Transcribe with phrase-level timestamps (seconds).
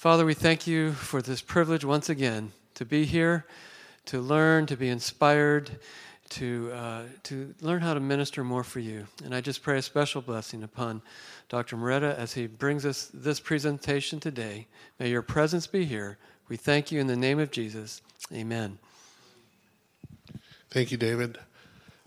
[0.00, 3.44] Father, we thank you for this privilege once again to be here,
[4.06, 5.70] to learn, to be inspired,
[6.30, 9.06] to, uh, to learn how to minister more for you.
[9.22, 11.02] And I just pray a special blessing upon
[11.50, 11.76] Dr.
[11.76, 14.68] Moretta as he brings us this presentation today.
[14.98, 16.16] May your presence be here.
[16.48, 18.00] We thank you in the name of Jesus.
[18.32, 18.78] Amen.
[20.70, 21.36] Thank you, David.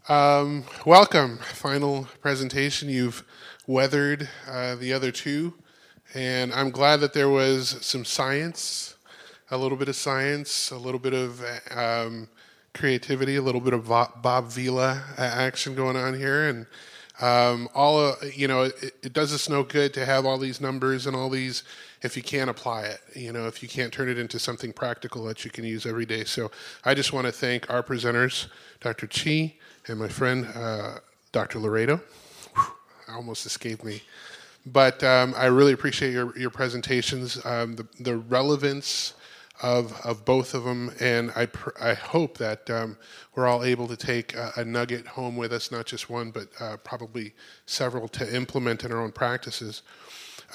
[0.09, 1.37] Um, welcome.
[1.37, 2.89] Final presentation.
[2.89, 3.23] You've
[3.67, 5.53] weathered uh, the other two,
[6.13, 8.95] and I'm glad that there was some science,
[9.49, 12.27] a little bit of science, a little bit of um,
[12.73, 16.67] creativity, a little bit of Bob Vila action going on here, and
[17.21, 20.59] um, all uh, you know, it, it, does us no good to have all these
[20.59, 21.63] numbers and all these
[22.01, 23.01] if you can't apply it.
[23.15, 26.05] You know, if you can't turn it into something practical that you can use every
[26.05, 26.23] day.
[26.23, 26.49] So
[26.85, 28.47] I just want to thank our presenters,
[28.81, 29.07] Dr.
[29.07, 29.55] Chi
[29.87, 30.99] and my friend uh,
[31.31, 31.59] Dr.
[31.59, 32.01] Laredo.
[32.55, 32.65] Whew,
[33.09, 34.01] almost escaped me.
[34.65, 39.13] But um, I really appreciate your, your presentations, um, the, the relevance
[39.61, 40.91] of, of both of them.
[40.99, 42.97] And I, pr- I hope that um,
[43.35, 46.47] we're all able to take a, a, nugget home with us, not just one, but
[46.59, 47.33] uh, probably
[47.65, 49.81] several to implement in our own practices.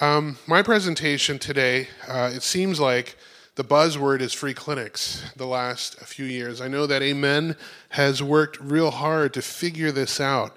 [0.00, 3.16] Um, my presentation today, uh, it seems like
[3.56, 6.60] the buzzword is free clinics the last few years.
[6.60, 7.56] I know that Amen
[7.90, 10.56] has worked real hard to figure this out.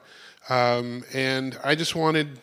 [0.49, 2.39] Um, and I just wanted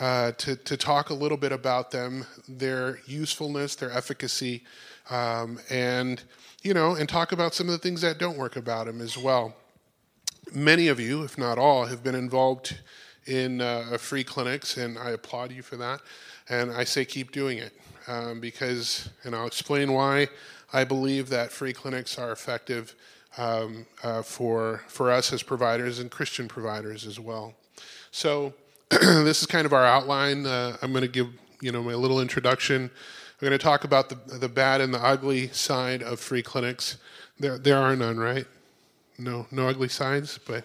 [0.00, 4.64] uh, to, to talk a little bit about them, their usefulness, their efficacy,
[5.10, 6.22] um, and
[6.62, 9.16] you know, and talk about some of the things that don't work about them as
[9.16, 9.54] well.
[10.52, 12.78] Many of you, if not all, have been involved
[13.26, 16.00] in uh, free clinics, and I applaud you for that.
[16.48, 17.72] And I say keep doing it
[18.08, 20.28] um, because, and I'll explain why
[20.72, 22.94] I believe that free clinics are effective
[23.38, 27.54] um, uh, for for us as providers and Christian providers as well.
[28.10, 28.52] So
[29.00, 30.44] this is kind of our outline.
[30.44, 31.28] Uh, I'm going to give
[31.60, 32.90] you know my little introduction.
[33.40, 36.96] We're going to talk about the, the bad and the ugly side of free clinics.
[37.38, 38.46] There, there are none, right?
[39.16, 40.64] No, no ugly sides, but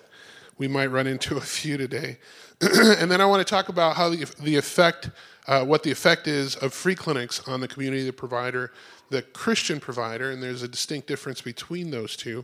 [0.57, 2.17] we might run into a few today.
[2.61, 5.11] and then I want to talk about how the, the effect,
[5.45, 8.71] uh, what the effect is of free clinics on the community, the provider,
[9.11, 12.43] the Christian provider, and there's a distinct difference between those two,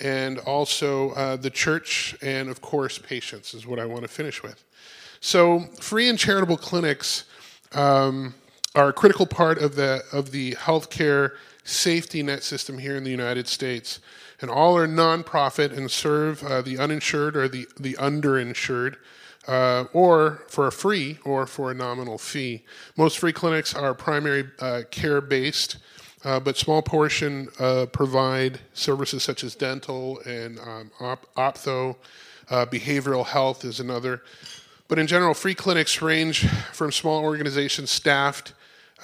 [0.00, 4.42] and also uh, the church, and of course, patients is what I want to finish
[4.42, 4.62] with.
[5.26, 7.24] So, free and charitable clinics.
[7.72, 8.34] Um,
[8.74, 11.30] are a critical part of the of the healthcare
[11.62, 14.00] safety net system here in the United States.
[14.42, 18.96] And all are nonprofit and serve uh, the uninsured or the, the underinsured,
[19.48, 22.62] uh, or for a free or for a nominal fee.
[22.98, 25.78] Most free clinics are primary uh, care based,
[26.22, 31.96] uh, but small portion uh, provide services such as dental and um, op- optho.
[32.50, 34.20] Uh, behavioral health is another.
[34.86, 38.52] But in general, free clinics range from small organizations staffed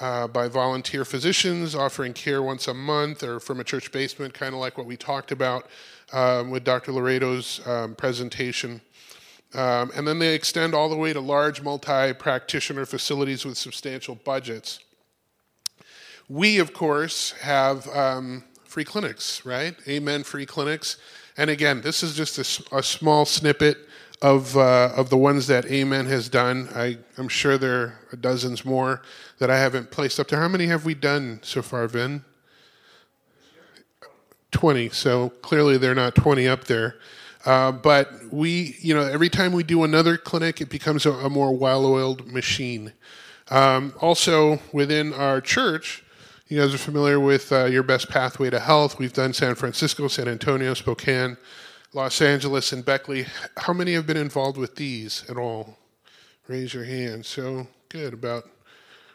[0.00, 4.54] uh, by volunteer physicians offering care once a month or from a church basement, kind
[4.54, 5.66] of like what we talked about
[6.12, 6.92] um, with Dr.
[6.92, 8.80] Laredo's um, presentation.
[9.54, 14.14] Um, and then they extend all the way to large multi practitioner facilities with substantial
[14.14, 14.80] budgets.
[16.28, 19.74] We, of course, have um, free clinics, right?
[19.88, 20.98] Amen, free clinics.
[21.36, 23.88] And again, this is just a, a small snippet
[24.22, 26.68] of, uh, of the ones that Amen has done.
[26.74, 29.02] I, I'm sure there are dozens more
[29.38, 30.40] that I haven't placed up there.
[30.40, 32.24] How many have we done so far, Vin?
[34.50, 34.90] 20.
[34.90, 36.96] So clearly they're not 20 up there.
[37.46, 41.30] Uh, but we, you know, every time we do another clinic, it becomes a, a
[41.30, 42.92] more well oiled machine.
[43.48, 46.04] Um, also, within our church,
[46.48, 48.98] you guys are familiar with uh, Your Best Pathway to Health.
[48.98, 51.36] We've done San Francisco, San Antonio, Spokane,
[51.92, 53.26] Los Angeles, and Beckley.
[53.56, 55.76] How many have been involved with these at all?
[56.46, 57.26] Raise your hand.
[57.26, 58.48] So good, about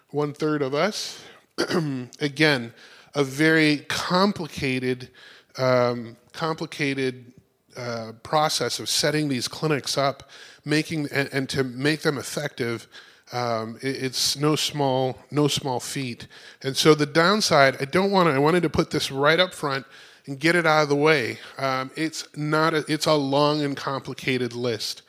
[0.09, 1.23] one third of us.
[2.19, 2.73] Again,
[3.13, 5.09] a very complicated,
[5.57, 7.31] um, complicated
[7.77, 10.29] uh, process of setting these clinics up,
[10.65, 12.89] making and, and to make them effective.
[13.31, 16.27] Um, it, it's no small, no small feat.
[16.61, 18.33] And so the downside, I don't want to.
[18.33, 19.85] I wanted to put this right up front
[20.27, 21.39] and get it out of the way.
[21.57, 22.73] Um, it's not.
[22.73, 25.03] A, it's a long and complicated list.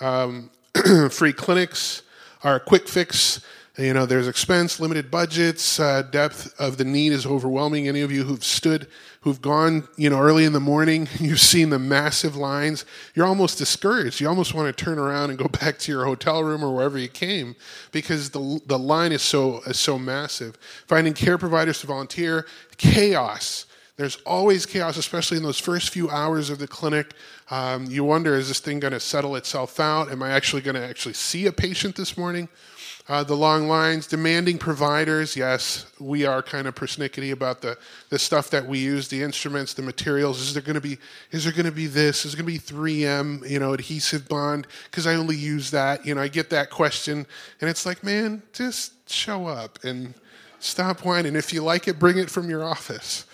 [0.00, 0.50] Um,
[1.10, 2.02] free clinics
[2.42, 3.40] are a quick fix
[3.78, 7.86] you know, there's expense, limited budgets, uh, depth of the need is overwhelming.
[7.86, 8.88] Any of you who've stood,
[9.20, 12.84] who've gone, you know, early in the morning, you've seen the massive lines.
[13.14, 14.20] You're almost discouraged.
[14.20, 16.98] You almost want to turn around and go back to your hotel room or wherever
[16.98, 17.54] you came
[17.92, 20.58] because the the line is so is so massive.
[20.88, 22.46] Finding care providers to volunteer,
[22.78, 23.66] chaos.
[23.98, 27.14] There's always chaos, especially in those first few hours of the clinic.
[27.50, 30.08] Um, you wonder, is this thing going to settle itself out?
[30.12, 32.48] Am I actually going to actually see a patient this morning?
[33.08, 35.34] Uh, the long lines, demanding providers.
[35.34, 37.76] Yes, we are kind of persnickety about the,
[38.10, 40.40] the stuff that we use, the instruments, the materials.
[40.40, 40.98] Is there going to be
[41.32, 42.24] is there going to be this?
[42.24, 44.68] Is there going to be 3M, you know, adhesive bond?
[44.84, 46.06] Because I only use that.
[46.06, 47.26] You know, I get that question,
[47.60, 50.14] and it's like, man, just show up and
[50.60, 51.34] stop whining.
[51.34, 53.24] If you like it, bring it from your office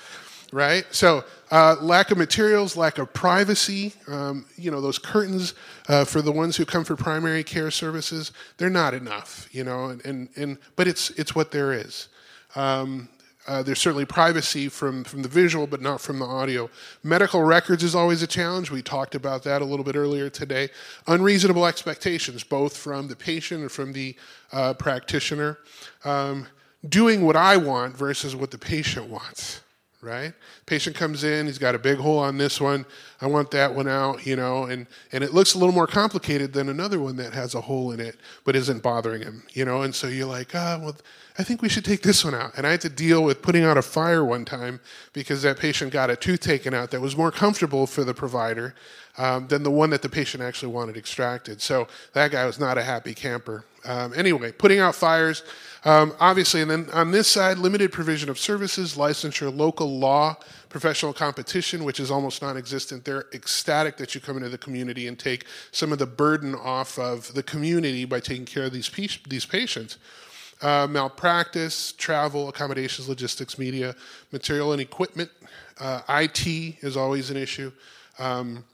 [0.54, 0.86] right?
[0.92, 3.92] So uh, lack of materials, lack of privacy.
[4.06, 5.54] Um, you know, those curtains
[5.88, 9.48] uh, for the ones who come for primary care services, they're not enough.
[9.50, 12.08] You know, and and, and but it's it's what there is.
[12.54, 13.08] Um,
[13.46, 16.70] uh, there's certainly privacy from, from the visual, but not from the audio.
[17.02, 18.70] Medical records is always a challenge.
[18.70, 20.70] We talked about that a little bit earlier today.
[21.08, 24.16] Unreasonable expectations, both from the patient and from the
[24.50, 25.58] uh, practitioner.
[26.06, 26.46] Um,
[26.88, 29.60] doing what I want versus what the patient wants
[30.04, 30.34] right?
[30.66, 32.84] Patient comes in, he's got a big hole on this one.
[33.20, 36.52] I want that one out, you know, and, and it looks a little more complicated
[36.52, 39.82] than another one that has a hole in it but isn't bothering him, you know,
[39.82, 40.96] and so you're like, ah, oh, well,
[41.36, 42.52] I think we should take this one out.
[42.56, 44.80] And I had to deal with putting out a fire one time
[45.12, 48.74] because that patient got a tooth taken out that was more comfortable for the provider
[49.18, 51.60] um, than the one that the patient actually wanted extracted.
[51.60, 53.64] So that guy was not a happy camper.
[53.84, 55.42] Um, anyway, putting out fires,
[55.84, 60.36] um, obviously, and then on this side, limited provision of services, licensure, local law,
[60.70, 63.04] professional competition, which is almost non existent.
[63.04, 66.98] They're ecstatic that you come into the community and take some of the burden off
[66.98, 68.90] of the community by taking care of these,
[69.28, 69.98] these patients.
[70.62, 73.94] Uh, malpractice, travel, accommodations, logistics, media,
[74.32, 75.30] material and equipment.
[75.78, 77.70] Uh, IT is always an issue.
[78.18, 78.64] Um,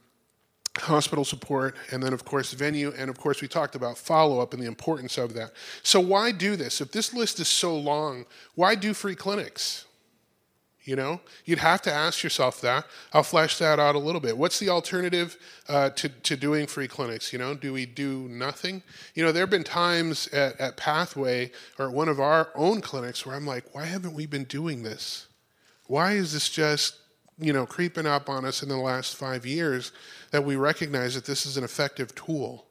[0.78, 2.93] hospital support, and then, of course, venue.
[2.96, 5.52] And of course, we talked about follow up and the importance of that.
[5.82, 6.81] So, why do this?
[6.81, 9.87] If this list is so long, why do free clinics?
[10.84, 12.87] You know, you'd have to ask yourself that.
[13.12, 14.37] I'll flesh that out a little bit.
[14.37, 15.37] What's the alternative
[15.69, 17.34] uh, to, to doing free clinics?
[17.34, 18.82] You know, do we do nothing?
[19.14, 22.81] You know, there have been times at, at Pathway or at one of our own
[22.81, 25.26] clinics where I'm like, why haven't we been doing this?
[25.87, 26.96] Why is this just,
[27.41, 29.93] you know, creeping up on us in the last five years
[30.31, 32.67] that we recognize that this is an effective tool?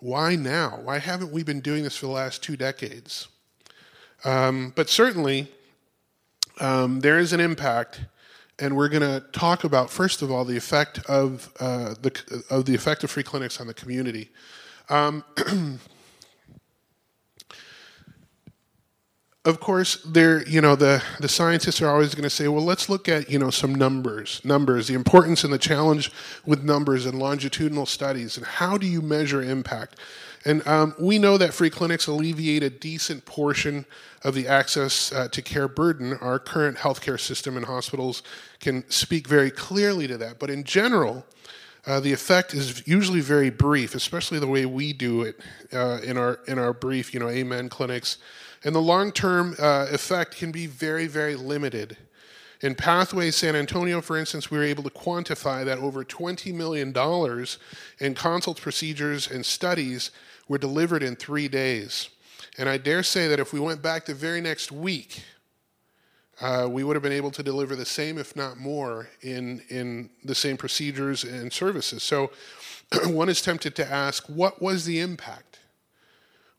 [0.00, 0.80] Why now?
[0.82, 3.28] Why haven't we been doing this for the last two decades?
[4.24, 5.48] Um, but certainly,
[6.60, 8.00] um, there is an impact,
[8.58, 12.64] and we're going to talk about first of all the effect of uh, the of
[12.64, 14.30] the effect of free clinics on the community.
[14.88, 15.24] Um,
[19.44, 22.88] of course, there you know the the scientists are always going to say, well, let's
[22.88, 26.10] look at you know some numbers, numbers, the importance and the challenge
[26.46, 29.96] with numbers and longitudinal studies, and how do you measure impact?
[30.46, 33.86] And um, we know that free clinics alleviate a decent portion
[34.22, 36.18] of the access uh, to care burden.
[36.20, 38.22] Our current healthcare system and hospitals
[38.60, 40.38] can speak very clearly to that.
[40.38, 41.24] But in general,
[41.86, 45.40] uh, the effect is usually very brief, especially the way we do it
[45.72, 48.18] uh, in our in our brief, you know, Amen clinics.
[48.64, 51.98] And the long-term uh, effect can be very, very limited.
[52.62, 56.94] In Pathway San Antonio, for instance, we were able to quantify that over $20 million
[58.00, 60.10] in consults, procedures, and studies
[60.48, 62.08] were delivered in three days.
[62.56, 65.22] And I dare say that if we went back the very next week,
[66.40, 70.10] uh, we would have been able to deliver the same, if not more, in, in
[70.24, 72.02] the same procedures and services.
[72.02, 72.30] So
[73.06, 75.43] one is tempted to ask, what was the impact?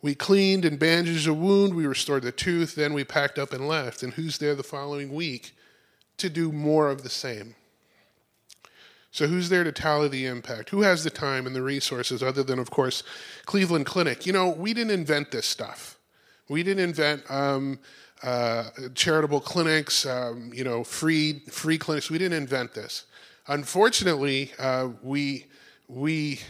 [0.05, 3.67] We cleaned and bandaged a wound, we restored the tooth, then we packed up and
[3.67, 4.03] left.
[4.03, 5.53] And who's there the following week
[6.17, 7.55] to do more of the same?
[9.09, 10.69] So, who's there to tally the impact?
[10.69, 13.01] Who has the time and the resources other than, of course,
[13.47, 14.27] Cleveland Clinic?
[14.27, 15.97] You know, we didn't invent this stuff.
[16.49, 17.79] We didn't invent um,
[18.21, 22.11] uh, charitable clinics, um, you know, free free clinics.
[22.11, 23.05] We didn't invent this.
[23.47, 25.47] Unfortunately, uh, we
[25.87, 26.41] we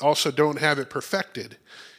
[0.00, 1.58] also don't have it perfected.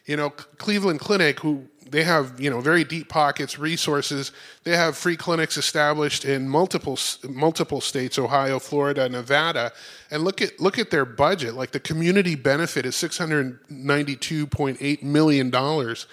[0.09, 4.31] You know, Cleveland Clinic, who they have you know very deep pockets, resources.
[4.63, 6.97] They have free clinics established in multiple
[7.29, 9.71] multiple states: Ohio, Florida, Nevada.
[10.09, 11.53] And look at look at their budget.
[11.53, 16.07] Like the community benefit is six hundred ninety two point eight million dollars.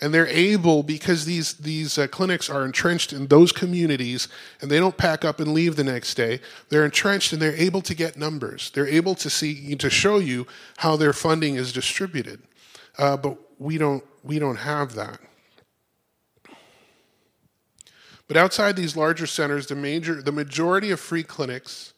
[0.00, 4.28] And they're able because these these uh, clinics are entrenched in those communities,
[4.62, 6.40] and they don't pack up and leave the next day.
[6.70, 8.70] They're entrenched, and they're able to get numbers.
[8.70, 10.46] They're able to see to show you
[10.78, 12.40] how their funding is distributed.
[12.98, 15.18] Uh, but we don't we don't have that.
[18.28, 21.92] But outside these larger centers, the major the majority of free clinics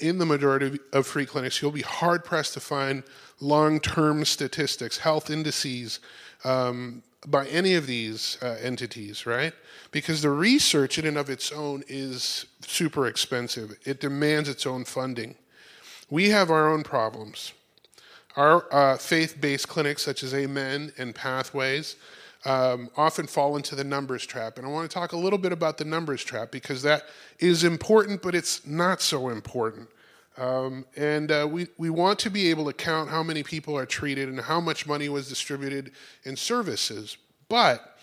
[0.00, 3.02] in the majority of free clinics, you'll be hard pressed to find
[3.40, 6.00] long term statistics, health indices
[6.44, 9.52] um, by any of these uh, entities, right?
[9.90, 14.84] Because the research in and of its own is super expensive, it demands its own
[14.84, 15.36] funding.
[16.10, 17.52] We have our own problems.
[18.36, 21.96] Our uh, faith based clinics, such as Amen and Pathways,
[22.44, 24.58] um, often fall into the numbers trap.
[24.58, 27.04] And I want to talk a little bit about the numbers trap because that
[27.38, 29.88] is important, but it's not so important.
[30.36, 33.86] Um, and uh, we, we want to be able to count how many people are
[33.86, 35.92] treated and how much money was distributed
[36.24, 37.16] in services.
[37.48, 37.96] But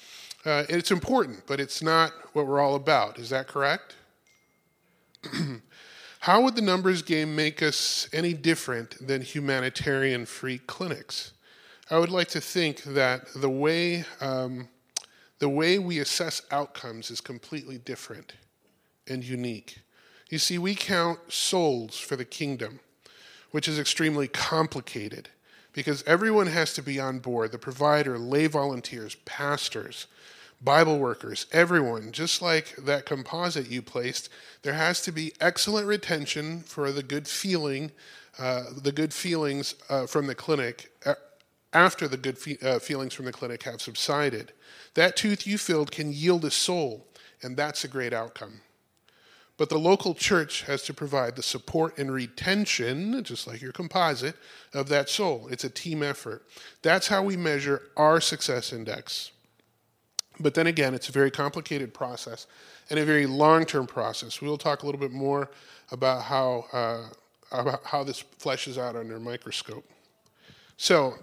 [0.46, 3.20] uh, it's important, but it's not what we're all about.
[3.20, 3.96] Is that correct?
[6.22, 11.34] how would the numbers game make us any different than humanitarian free clinics?
[11.90, 14.68] I would like to think that the way, um,
[15.40, 18.34] the way we assess outcomes is completely different
[19.08, 19.80] and unique.
[20.30, 22.82] You see, we count souls for the kingdom,
[23.50, 25.28] which is extremely complicated
[25.74, 30.06] because everyone has to be on board the provider, lay volunteers, pastors,
[30.64, 34.30] Bible workers, everyone, just like that composite you placed,
[34.62, 37.92] there has to be excellent retention for the good feeling,
[38.38, 41.16] uh, the good feelings uh, from the clinic uh,
[41.74, 44.54] after the good fe- uh, feelings from the clinic have subsided.
[44.94, 47.08] That tooth you filled can yield a soul,
[47.42, 48.62] and that's a great outcome.
[49.58, 54.36] But the local church has to provide the support and retention, just like your composite,
[54.74, 55.48] of that soul.
[55.52, 56.46] It's a team effort.
[56.84, 59.32] That's how we measure our success index.
[60.42, 62.48] But then again, it's a very complicated process
[62.90, 64.42] and a very long term process.
[64.42, 65.50] We'll talk a little bit more
[65.92, 67.04] about how, uh,
[67.52, 69.86] about how this fleshes out under a microscope.
[70.78, 71.16] So,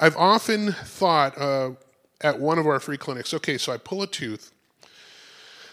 [0.00, 1.72] I've often thought uh,
[2.20, 4.52] at one of our free clinics okay, so I pull a tooth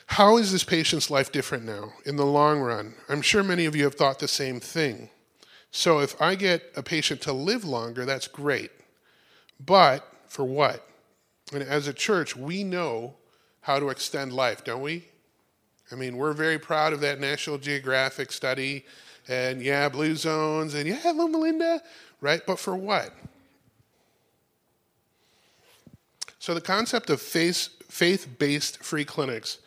[0.08, 2.96] how is this patient's life different now in the long run?
[3.10, 5.10] I'm sure many of you have thought the same thing.
[5.72, 8.72] So if I get a patient to live longer, that's great.
[9.60, 10.88] But for what?
[11.54, 13.16] And as a church, we know
[13.62, 15.06] how to extend life, don't we?
[15.92, 18.86] I mean, we're very proud of that National Geographic study,
[19.28, 21.82] and yeah, blue zones, and yeah, Loma Linda,
[22.22, 22.42] right?
[22.46, 23.12] But for what?
[26.40, 29.60] So the concept of faith based free clinics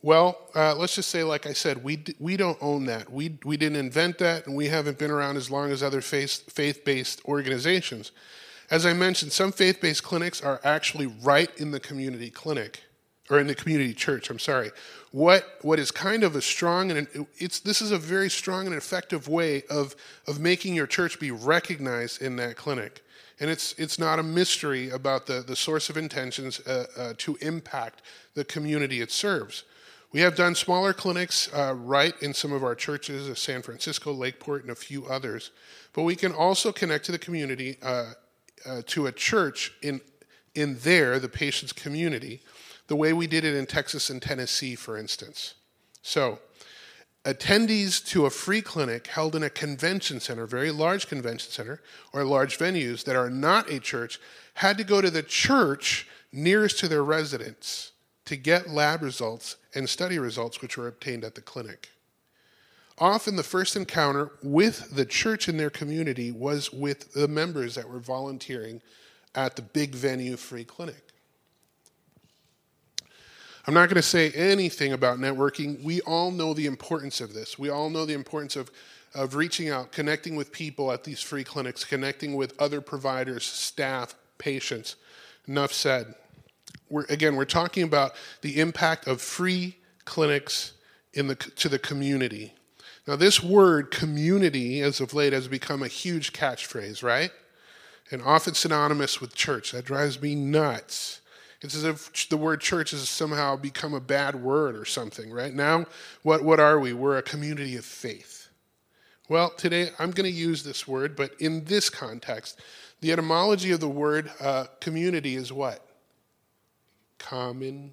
[0.00, 3.10] well, uh, let's just say, like I said, we, d- we don't own that.
[3.10, 6.82] We, we didn't invent that, and we haven't been around as long as other faith
[6.84, 8.12] based organizations.
[8.70, 12.82] As I mentioned, some faith based clinics are actually right in the community clinic,
[13.30, 14.70] or in the community church, I'm sorry.
[15.10, 18.74] What, what is kind of a strong, and it's, this is a very strong and
[18.74, 19.96] effective way of,
[20.26, 23.02] of making your church be recognized in that clinic.
[23.40, 27.36] And it's, it's not a mystery about the, the source of intentions uh, uh, to
[27.36, 28.02] impact
[28.34, 29.64] the community it serves.
[30.12, 34.12] We have done smaller clinics uh, right in some of our churches, uh, San Francisco,
[34.12, 35.52] Lakeport, and a few others.
[35.92, 38.12] But we can also connect to the community, uh,
[38.66, 40.00] uh, to a church in,
[40.54, 42.42] in there, the patient's community,
[42.86, 45.54] the way we did it in Texas and Tennessee, for instance.
[46.02, 46.38] So,
[47.24, 52.24] attendees to a free clinic held in a convention center, very large convention center, or
[52.24, 54.18] large venues that are not a church,
[54.54, 57.92] had to go to the church nearest to their residence
[58.24, 61.90] to get lab results and study results which were obtained at the clinic.
[63.00, 67.88] Often, the first encounter with the church in their community was with the members that
[67.88, 68.82] were volunteering
[69.34, 71.02] at the big venue free clinic.
[73.66, 75.82] I'm not going to say anything about networking.
[75.82, 77.58] We all know the importance of this.
[77.58, 78.70] We all know the importance of,
[79.14, 84.14] of reaching out, connecting with people at these free clinics, connecting with other providers, staff,
[84.38, 84.96] patients.
[85.46, 86.14] Enough said
[86.88, 90.72] we're, again, we're talking about the impact of free clinics
[91.12, 92.54] in the, to the community.
[93.08, 97.30] Now, this word community, as of late, has become a huge catchphrase, right?
[98.10, 99.72] And often synonymous with church.
[99.72, 101.22] That drives me nuts.
[101.62, 105.54] It's as if the word church has somehow become a bad word or something, right?
[105.54, 105.86] Now,
[106.22, 106.92] what, what are we?
[106.92, 108.48] We're a community of faith.
[109.28, 112.60] Well, today I'm going to use this word, but in this context,
[113.00, 115.84] the etymology of the word uh, community is what?
[117.18, 117.92] common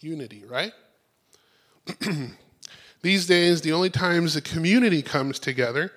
[0.00, 0.72] unity, right?
[3.06, 5.92] These days, the only times the community comes together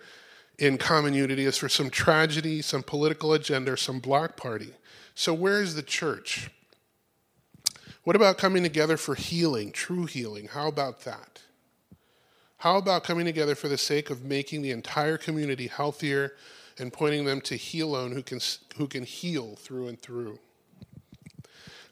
[0.59, 4.75] in common unity is for some tragedy, some political agenda, or some block party.
[5.15, 6.51] So, where is the church?
[8.03, 10.49] What about coming together for healing, true healing?
[10.49, 11.41] How about that?
[12.57, 16.35] How about coming together for the sake of making the entire community healthier
[16.77, 18.39] and pointing them to He alone who can,
[18.77, 20.37] who can heal through and through?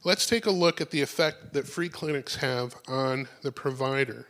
[0.03, 4.27] Let's take a look at the effect that free clinics have on the provider.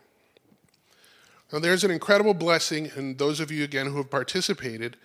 [1.52, 4.98] Now, there's an incredible blessing, and those of you again who have participated,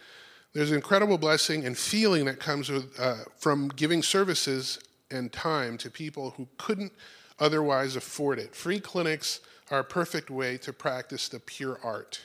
[0.52, 4.80] there's an incredible blessing and feeling that comes with, uh, from giving services
[5.10, 6.92] and time to people who couldn't
[7.38, 8.54] otherwise afford it.
[8.54, 12.20] Free clinics are a perfect way to practice the pure art.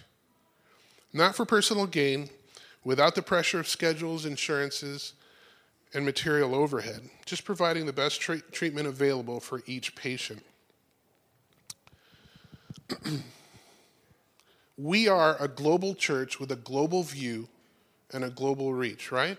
[1.14, 2.30] Not for personal gain,
[2.84, 5.14] without the pressure of schedules, insurances,
[5.94, 10.44] and material overhead, just providing the best tra- treatment available for each patient.
[14.78, 17.48] we are a global church with a global view
[18.14, 19.38] and a global reach, right?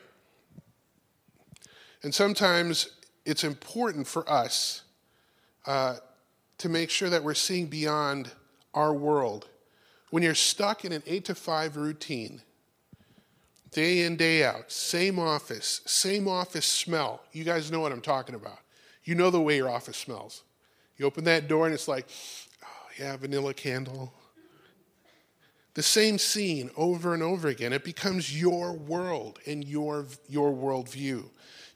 [2.02, 2.90] And sometimes
[3.25, 4.83] it's important for us
[5.66, 5.97] uh,
[6.59, 8.30] to make sure that we're seeing beyond
[8.75, 9.49] our world.
[10.11, 12.40] When you're stuck in an eight to five routine,
[13.71, 17.23] day in, day out, same office, same office smell.
[17.33, 18.59] You guys know what I'm talking about.
[19.04, 20.42] You know the way your office smells.
[20.97, 22.07] You open that door and it's like,
[22.64, 24.12] oh, yeah, vanilla candle.
[25.78, 27.73] The same scene over and over again.
[27.73, 31.25] It becomes your world and your, your worldview.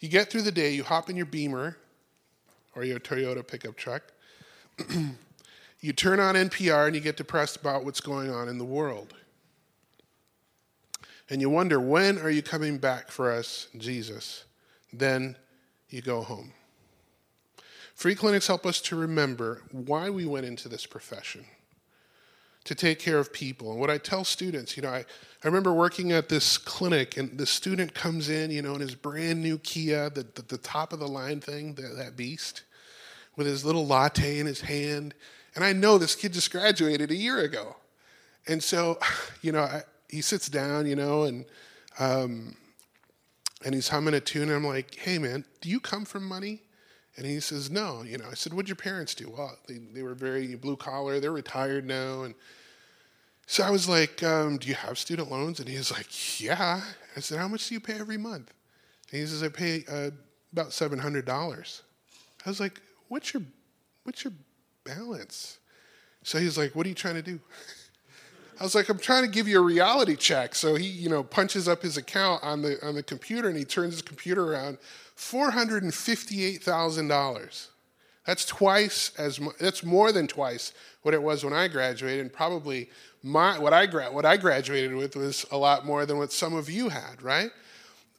[0.00, 1.76] You get through the day, you hop in your Beamer
[2.74, 4.02] or your Toyota pickup truck,
[5.80, 9.14] you turn on NPR and you get depressed about what's going on in the world.
[11.30, 14.46] And you wonder, when are you coming back for us, Jesus?
[14.92, 15.36] Then
[15.90, 16.52] you go home.
[17.94, 21.44] Free clinics help us to remember why we went into this profession
[22.64, 23.72] to take care of people.
[23.72, 25.04] And what I tell students, you know, I,
[25.44, 28.94] I remember working at this clinic, and the student comes in, you know, in his
[28.94, 32.62] brand new Kia, the, the, the top of the line thing, the, that beast,
[33.36, 35.14] with his little latte in his hand.
[35.54, 37.76] And I know this kid just graduated a year ago.
[38.46, 38.98] And so,
[39.42, 41.44] you know, I, he sits down, you know, and
[41.98, 42.56] um,
[43.64, 44.44] and he's humming a tune.
[44.44, 46.62] And I'm like, hey, man, do you come from money?
[47.16, 48.02] And he says, no.
[48.02, 49.30] You know, I said, what'd your parents do?
[49.30, 51.20] Well, they, they were very blue collar.
[51.20, 52.22] They're retired now.
[52.22, 52.34] And
[53.46, 55.60] so I was like, um, do you have student loans?
[55.60, 56.80] And he was like, yeah.
[57.16, 58.52] I said, how much do you pay every month?
[59.10, 60.10] And he says, I pay uh,
[60.52, 61.82] about $700.
[62.44, 63.42] I was like, what's your,
[64.04, 64.32] what's your
[64.84, 65.58] balance?
[66.22, 67.40] So he's like, what are you trying to do?
[68.60, 70.54] I was like, I'm trying to give you a reality check.
[70.54, 73.64] So he, you know, punches up his account on the on the computer and he
[73.64, 74.78] turns his computer around.
[75.22, 77.68] Four hundred and fifty-eight thousand dollars.
[78.26, 79.38] That's twice as.
[79.60, 82.90] That's more than twice what it was when I graduated, and probably
[83.22, 86.54] my what I gra- what I graduated with was a lot more than what some
[86.54, 87.50] of you had, right?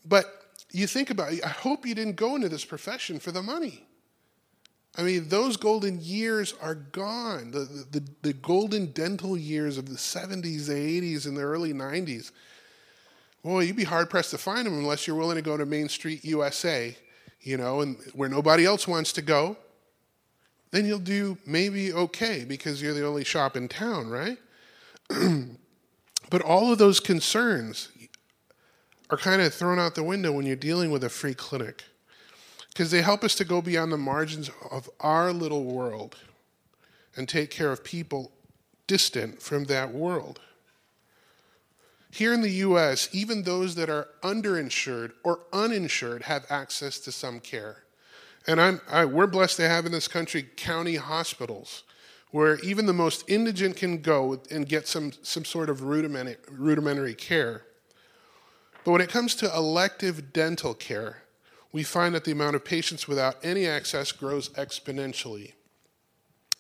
[0.05, 0.25] But
[0.71, 1.45] you think about it.
[1.45, 3.85] I hope you didn't go into this profession for the money.
[4.95, 7.51] I mean, those golden years are gone.
[7.51, 12.31] The, the, the, golden dental years of the 70s, the 80s, and the early 90s.
[13.43, 15.89] Well, you'd be hard pressed to find them unless you're willing to go to Main
[15.89, 16.95] Street USA,
[17.41, 19.57] you know, and where nobody else wants to go.
[20.71, 24.37] Then you'll do maybe okay because you're the only shop in town, right?
[26.29, 27.89] but all of those concerns
[29.09, 31.83] are kind of thrown out the window when you're dealing with a free clinic
[32.69, 36.15] because they help us to go beyond the margins of our little world
[37.15, 38.31] and take care of people
[38.87, 40.39] distant from that world.
[42.13, 47.39] Here in the US, even those that are underinsured or uninsured have access to some
[47.39, 47.85] care.
[48.45, 51.81] And I'm, I, we're blessed to have in this country county hospitals
[52.29, 57.15] where even the most indigent can go and get some, some sort of rudimentary, rudimentary
[57.15, 57.63] care.
[58.85, 61.23] But when it comes to elective dental care,
[61.71, 65.53] we find that the amount of patients without any access grows exponentially.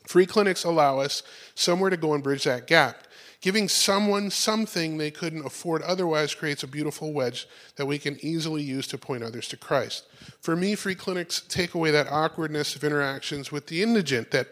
[0.07, 1.21] Free clinics allow us
[1.53, 3.03] somewhere to go and bridge that gap.
[3.43, 8.63] Giving someone something they couldn't afford otherwise creates a beautiful wedge that we can easily
[8.63, 10.05] use to point others to Christ.
[10.39, 14.47] For me, free clinics take away that awkwardness of interactions with the indigent, that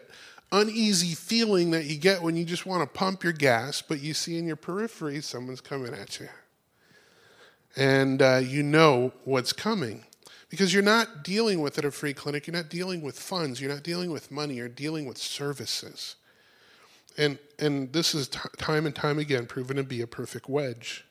[0.52, 4.12] uneasy feeling that you get when you just want to pump your gas, but you
[4.12, 6.28] see in your periphery someone's coming at you.
[7.74, 10.04] And uh, you know what's coming.
[10.50, 13.58] Because you're not dealing with it at a free clinic, you're not dealing with funds,
[13.58, 16.16] you're not dealing with money, you're dealing with services.
[17.18, 21.04] And, and this is t- time and time again proven to be a perfect wedge.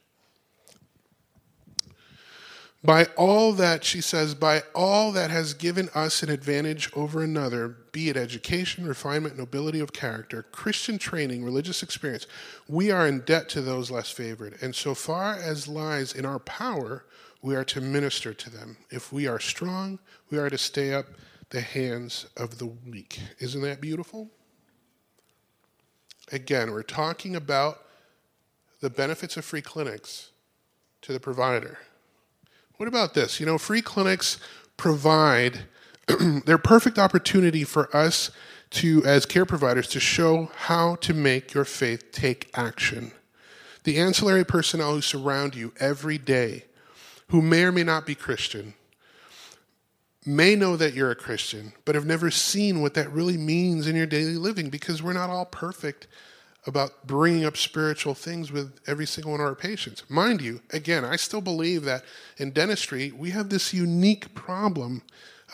[2.84, 7.78] By all that, she says, by all that has given us an advantage over another,
[7.92, 12.26] be it education, refinement, nobility of character, Christian training, religious experience,
[12.68, 14.58] we are in debt to those less favored.
[14.64, 17.06] And so far as lies in our power,
[17.44, 18.78] we are to minister to them.
[18.90, 20.00] If we are strong,
[20.32, 21.06] we are to stay up
[21.52, 23.20] the hands of the weak.
[23.38, 24.32] Isn't that beautiful?
[26.32, 27.84] Again, we're talking about
[28.80, 30.32] the benefits of free clinics
[31.02, 31.80] to the provider.
[32.78, 33.40] What about this?
[33.40, 34.40] You know, free clinics
[34.78, 35.66] provide
[36.46, 38.32] their perfect opportunity for us
[38.72, 43.12] to, as care providers, to show how to make your faith take action.
[43.84, 46.66] The ancillary personnel who surround you every day
[47.28, 48.74] who may or may not be Christian
[50.26, 53.96] may know that you're a Christian, but have never seen what that really means in
[53.96, 56.08] your daily living because we're not all perfect
[56.68, 60.04] about bringing up spiritual things with every single one of our patients.
[60.10, 62.04] Mind you, again, I still believe that
[62.38, 65.02] in dentistry, we have this unique problem.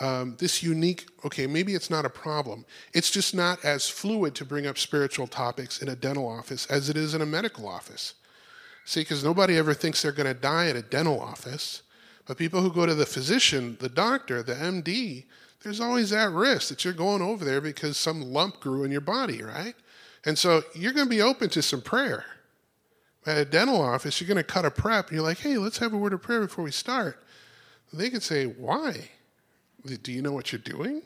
[0.00, 2.64] Um, this unique, okay, maybe it's not a problem.
[2.92, 6.88] It's just not as fluid to bring up spiritual topics in a dental office as
[6.88, 8.14] it is in a medical office.
[8.84, 11.82] See, because nobody ever thinks they're going to die at a dental office.
[12.28, 15.24] But people who go to the physician, the doctor, the MD,
[15.62, 19.00] there's always that risk that you're going over there because some lump grew in your
[19.00, 19.74] body, right?
[20.26, 22.26] And so you're going to be open to some prayer.
[23.26, 25.78] At a dental office, you're going to cut a prep, and you're like, hey, let's
[25.78, 27.22] have a word of prayer before we start.
[27.92, 29.10] They could say, why?
[30.02, 31.02] Do you know what you're doing?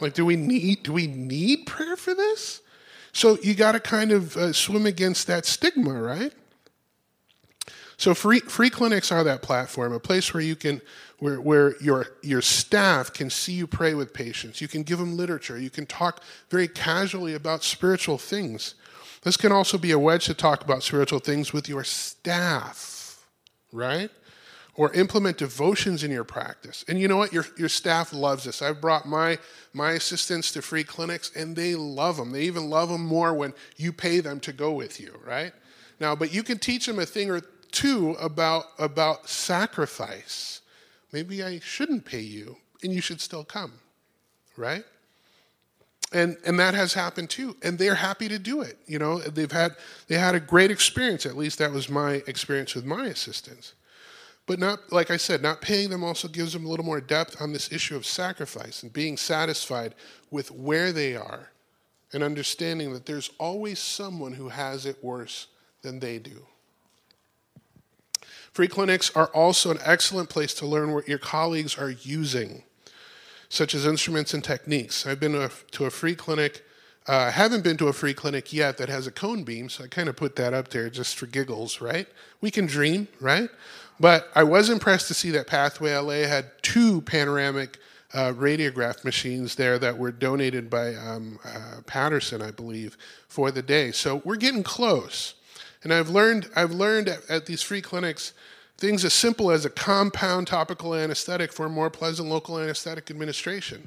[0.00, 2.60] Like, do we need do we need prayer for this?
[3.12, 6.34] So you got to kind of uh, swim against that stigma, right?
[7.98, 10.82] So free free clinics are that platform, a place where you can
[11.18, 14.60] where, where your, your staff can see you pray with patients.
[14.60, 15.58] You can give them literature.
[15.58, 18.74] You can talk very casually about spiritual things.
[19.22, 23.26] This can also be a wedge to talk about spiritual things with your staff,
[23.72, 24.10] right?
[24.74, 26.84] Or implement devotions in your practice.
[26.86, 27.32] And you know what?
[27.32, 28.60] Your, your staff loves this.
[28.60, 29.38] I've brought my,
[29.72, 32.30] my assistants to free clinics, and they love them.
[32.30, 35.52] They even love them more when you pay them to go with you, right?
[35.98, 37.40] Now, but you can teach them a thing or
[37.72, 40.60] two about, about sacrifice.
[41.12, 43.72] Maybe I shouldn't pay you and you should still come,
[44.56, 44.84] right?
[46.12, 49.18] And, and that has happened too and they're happy to do it you know?
[49.18, 49.72] They've had
[50.06, 53.74] they had a great experience at least that was my experience with my assistants.
[54.46, 57.40] But not like i said not paying them also gives them a little more depth
[57.40, 59.94] on this issue of sacrifice and being satisfied
[60.30, 61.50] with where they are
[62.12, 65.48] and understanding that there's always someone who has it worse
[65.82, 66.46] than they do
[68.56, 72.62] Free clinics are also an excellent place to learn what your colleagues are using,
[73.50, 75.06] such as instruments and techniques.
[75.06, 76.64] I've been to a, to a free clinic.
[77.06, 79.88] Uh, haven't been to a free clinic yet that has a cone beam, so I
[79.88, 82.08] kind of put that up there just for giggles, right?
[82.40, 83.50] We can dream, right?
[84.00, 87.76] But I was impressed to see that Pathway LA had two panoramic
[88.14, 92.96] uh, radiograph machines there that were donated by um, uh, Patterson, I believe,
[93.28, 93.92] for the day.
[93.92, 95.34] So we're getting close.
[95.86, 98.32] And I've learned, I've learned at, at these free clinics
[98.76, 103.86] things as simple as a compound topical anesthetic for more pleasant local anesthetic administration.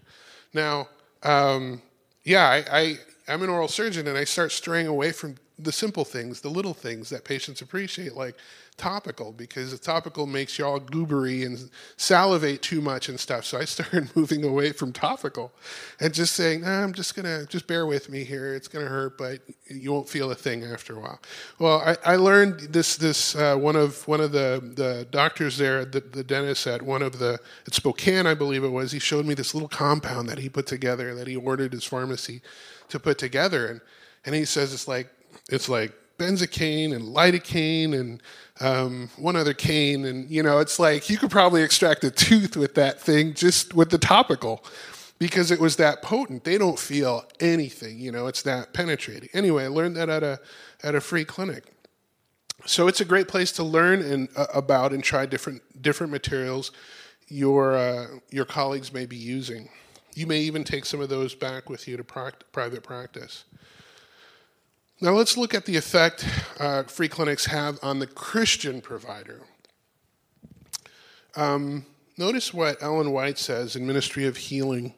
[0.53, 0.87] Now,
[1.23, 1.81] um,
[2.23, 6.05] yeah, I, I, I'm an oral surgeon and I start straying away from the simple
[6.05, 8.35] things, the little things that patients appreciate, like
[8.77, 13.43] topical, because the topical makes you all goobery and salivate too much and stuff.
[13.43, 15.51] So I started moving away from topical
[15.99, 18.53] and just saying, I'm just gonna just bear with me here.
[18.55, 21.19] It's gonna hurt, but you won't feel a thing after a while.
[21.59, 25.83] Well, I, I learned this this uh, one of one of the the doctors there,
[25.83, 28.91] the, the dentist at one of the at Spokane, I believe it was.
[28.91, 32.41] He showed me this little compound that he put together that he ordered his pharmacy
[32.87, 33.81] to put together, and
[34.25, 35.09] and he says it's like
[35.49, 38.21] it's like benzocaine and lidocaine and
[38.59, 42.57] um, one other cane, and you know, it's like you could probably extract a tooth
[42.57, 44.63] with that thing just with the topical,
[45.17, 46.43] because it was that potent.
[46.43, 49.29] They don't feel anything, you know, it's that penetrating.
[49.33, 50.39] Anyway, I learned that at a
[50.83, 51.73] at a free clinic.
[52.65, 56.71] So it's a great place to learn and uh, about and try different different materials
[57.29, 59.69] your uh, your colleagues may be using.
[60.15, 63.45] You may even take some of those back with you to private practice.
[65.01, 66.25] Now let's look at the effect
[66.59, 69.39] uh, free clinics have on the Christian provider.
[71.37, 71.85] Um,
[72.17, 74.93] notice what Ellen White says in Ministry of Healing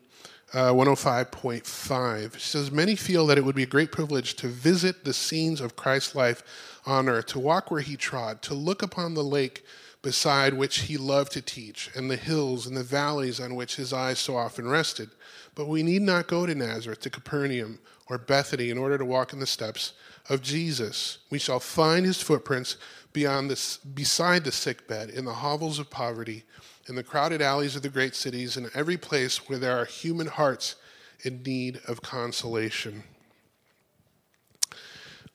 [0.54, 2.34] uh, 105.5.
[2.34, 5.62] She says, Many feel that it would be a great privilege to visit the scenes
[5.62, 6.42] of Christ's life
[6.84, 9.64] on earth, to walk where he trod, to look upon the lake
[10.02, 13.94] beside which he loved to teach, and the hills and the valleys on which his
[13.94, 15.12] eyes so often rested.
[15.54, 17.78] But we need not go to Nazareth, to Capernaum,
[18.12, 19.94] or Bethany in order to walk in the steps
[20.30, 21.20] of Jesus.
[21.30, 22.76] We shall find his footprints
[23.14, 26.44] beyond this, beside the sickbed, in the hovels of poverty,
[26.90, 30.28] in the crowded alleys of the great cities, in every place where there are human
[30.28, 30.76] hearts
[31.24, 33.04] in need of consolation.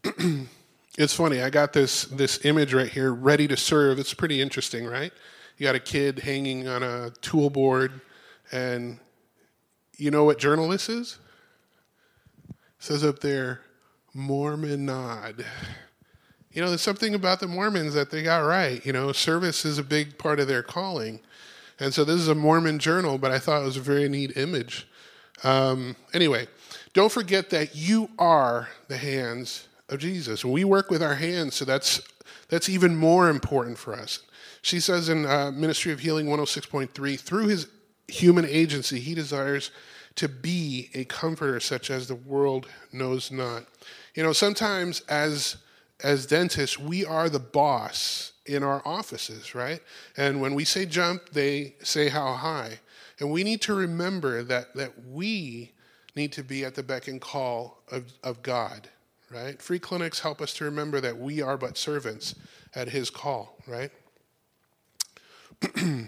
[0.99, 3.99] it's funny, I got this, this image right here, ready to serve.
[3.99, 5.13] It's pretty interesting, right?
[5.57, 8.03] You got a kid hanging on a tool board,
[8.53, 8.99] and
[9.97, 11.19] you know what journal this is?
[12.87, 13.63] Says up there,
[14.15, 15.45] Mormon nod.
[16.53, 18.85] You know, there's something about the Mormons that they got right.
[18.87, 21.19] You know, service is a big part of their calling.
[21.81, 24.37] And so this is a Mormon journal, but I thought it was a very neat
[24.37, 24.87] image.
[25.43, 26.47] Um, anyway,
[26.93, 30.45] don't forget that you are the hands of Jesus.
[30.45, 32.01] We work with our hands, so that's
[32.49, 34.21] that's even more important for us.
[34.63, 37.67] She says in uh, Ministry of Healing 106.3, through his
[38.07, 39.73] human agency, he desires
[40.17, 43.67] to be a comforter such as the world knows not.
[44.15, 45.57] You know, sometimes as
[46.03, 49.81] as dentists, we are the boss in our offices, right?
[50.17, 52.81] And when we say jump, they say how high.
[53.19, 55.73] And we need to remember that that we
[56.15, 58.89] need to be at the beck and call of, of God,
[59.31, 59.61] right?
[59.61, 62.35] Free clinics help us to remember that we are but servants
[62.75, 63.91] at his call, right?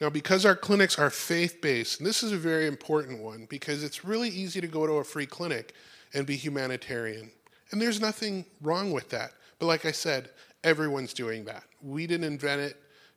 [0.00, 3.84] Now, because our clinics are faith based, and this is a very important one because
[3.84, 5.74] it's really easy to go to a free clinic
[6.14, 7.30] and be humanitarian.
[7.70, 9.32] And there's nothing wrong with that.
[9.58, 10.30] But like I said,
[10.64, 11.64] everyone's doing that.
[11.82, 12.76] We didn't invent it,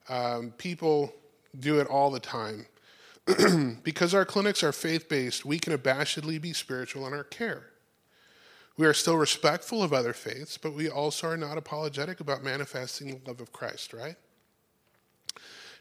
[0.09, 1.13] um, people
[1.59, 2.65] do it all the time.
[3.83, 7.67] because our clinics are faith based, we can abashedly be spiritual in our care.
[8.75, 13.07] We are still respectful of other faiths, but we also are not apologetic about manifesting
[13.07, 14.15] the love of Christ, right?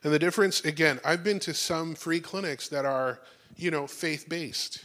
[0.05, 3.21] And the difference, again, I've been to some free clinics that are,
[3.57, 4.85] you know, faith based,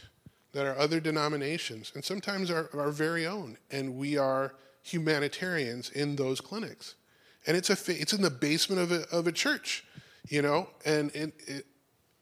[0.52, 3.56] that are other denominations, and sometimes are our very own.
[3.70, 6.94] And we are humanitarians in those clinics.
[7.46, 9.84] And it's, a, it's in the basement of a, of a church,
[10.28, 11.66] you know, and it, it,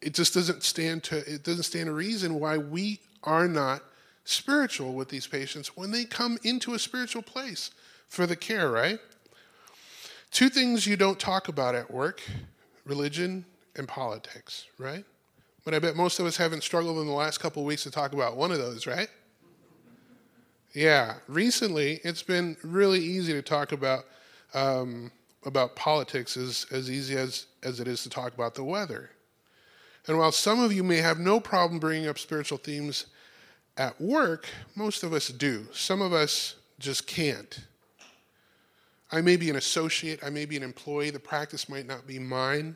[0.01, 3.83] it just doesn't stand to, it doesn't stand a reason why we are not
[4.23, 7.71] spiritual with these patients when they come into a spiritual place
[8.07, 8.99] for the care, right?
[10.31, 12.21] Two things you don't talk about at work
[12.87, 13.45] religion
[13.75, 15.05] and politics, right?
[15.65, 18.13] But I bet most of us haven't struggled in the last couple weeks to talk
[18.13, 19.09] about one of those, right?
[20.73, 24.05] Yeah, recently it's been really easy to talk about
[24.53, 25.11] um,
[25.45, 29.11] about politics as, as easy as, as it is to talk about the weather.
[30.07, 33.07] And while some of you may have no problem bringing up spiritual themes
[33.77, 35.67] at work, most of us do.
[35.73, 37.66] Some of us just can't.
[39.11, 42.19] I may be an associate, I may be an employee, the practice might not be
[42.19, 42.75] mine.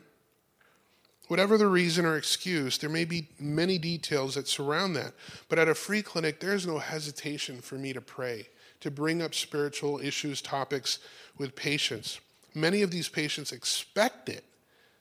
[1.28, 5.14] Whatever the reason or excuse, there may be many details that surround that.
[5.48, 8.48] But at a free clinic, there's no hesitation for me to pray,
[8.80, 10.98] to bring up spiritual issues, topics
[11.38, 12.20] with patients.
[12.54, 14.44] Many of these patients expect it.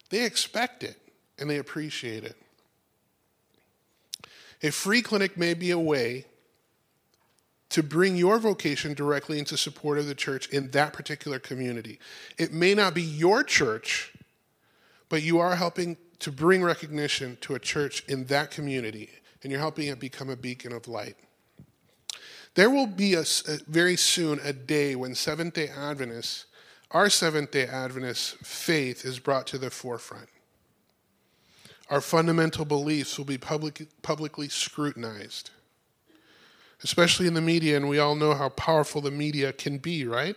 [0.09, 0.97] They expect it
[1.39, 2.37] and they appreciate it.
[4.63, 6.25] A free clinic may be a way
[7.71, 11.99] to bring your vocation directly into support of the church in that particular community.
[12.37, 14.13] It may not be your church,
[15.07, 19.09] but you are helping to bring recognition to a church in that community,
[19.41, 21.15] and you're helping it become a beacon of light.
[22.55, 26.47] There will be a, a very soon a day when Seventh day Adventists,
[26.91, 30.27] our Seventh day Adventist faith, is brought to the forefront.
[31.89, 35.51] Our fundamental beliefs will be public, publicly scrutinized
[36.83, 40.35] especially in the media, and we all know how powerful the media can be, right?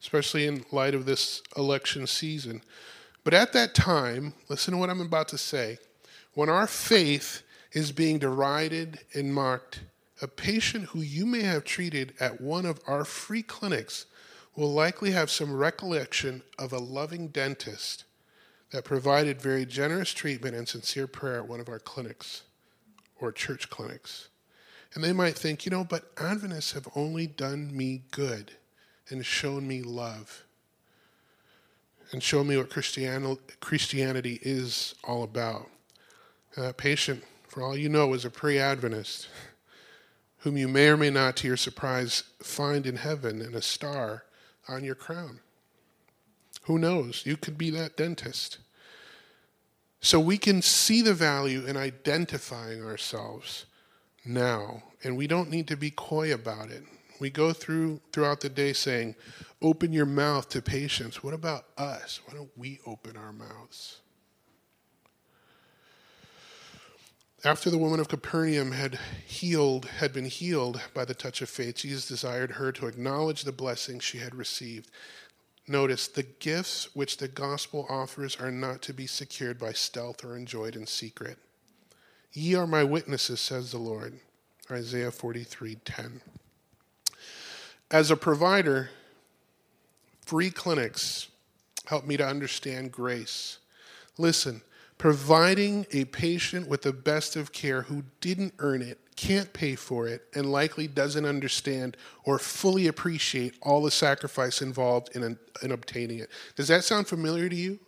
[0.00, 2.62] Especially in light of this election season.
[3.24, 5.78] But at that time, listen to what I'm about to say.
[6.34, 9.80] When our faith is being derided and mocked,
[10.20, 14.06] a patient who you may have treated at one of our free clinics
[14.54, 18.04] will likely have some recollection of a loving dentist
[18.70, 22.42] that provided very generous treatment and sincere prayer at one of our clinics
[23.20, 24.28] or church clinics.
[24.94, 28.52] And they might think, you know, but Adventists have only done me good
[29.10, 30.44] and shown me love
[32.12, 35.68] and shown me what Christianity is all about.
[36.54, 39.28] And that patient, for all you know, is a pre Adventist
[40.38, 44.24] whom you may or may not, to your surprise, find in heaven and a star
[44.68, 45.40] on your crown.
[46.64, 47.22] Who knows?
[47.24, 48.58] You could be that dentist.
[50.00, 53.64] So we can see the value in identifying ourselves
[54.24, 56.84] now, and we don't need to be coy about it.
[57.20, 59.14] We go through throughout the day saying,
[59.62, 61.22] "Open your mouth to patients.
[61.22, 62.20] What about us?
[62.24, 64.00] Why don't we open our mouths?
[67.44, 71.76] After the woman of Capernaum had healed, had been healed by the touch of faith,
[71.76, 74.90] Jesus desired her to acknowledge the blessing she had received.
[75.68, 80.36] Notice the gifts which the gospel offers are not to be secured by stealth or
[80.36, 81.38] enjoyed in secret.
[82.34, 84.18] Ye are my witnesses, says the Lord.
[84.70, 86.20] Isaiah 43 10.
[87.90, 88.90] As a provider,
[90.26, 91.28] free clinics
[91.86, 93.58] help me to understand grace.
[94.18, 94.62] Listen,
[94.98, 100.08] providing a patient with the best of care who didn't earn it, can't pay for
[100.08, 106.18] it, and likely doesn't understand or fully appreciate all the sacrifice involved in, in obtaining
[106.18, 106.30] it.
[106.56, 107.78] Does that sound familiar to you?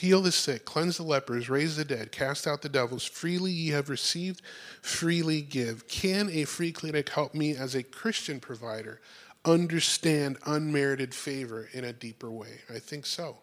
[0.00, 3.04] Heal the sick, cleanse the lepers, raise the dead, cast out the devils.
[3.04, 4.40] Freely ye have received,
[4.80, 5.88] freely give.
[5.88, 9.02] Can a free clinic help me as a Christian provider
[9.44, 12.62] understand unmerited favor in a deeper way?
[12.74, 13.36] I think so.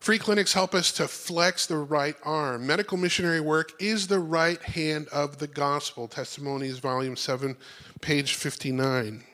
[0.00, 2.66] Free clinics help us to flex the right arm.
[2.66, 6.08] Medical missionary work is the right hand of the gospel.
[6.08, 7.54] Testimonies, Volume 7,
[8.00, 9.24] page 59.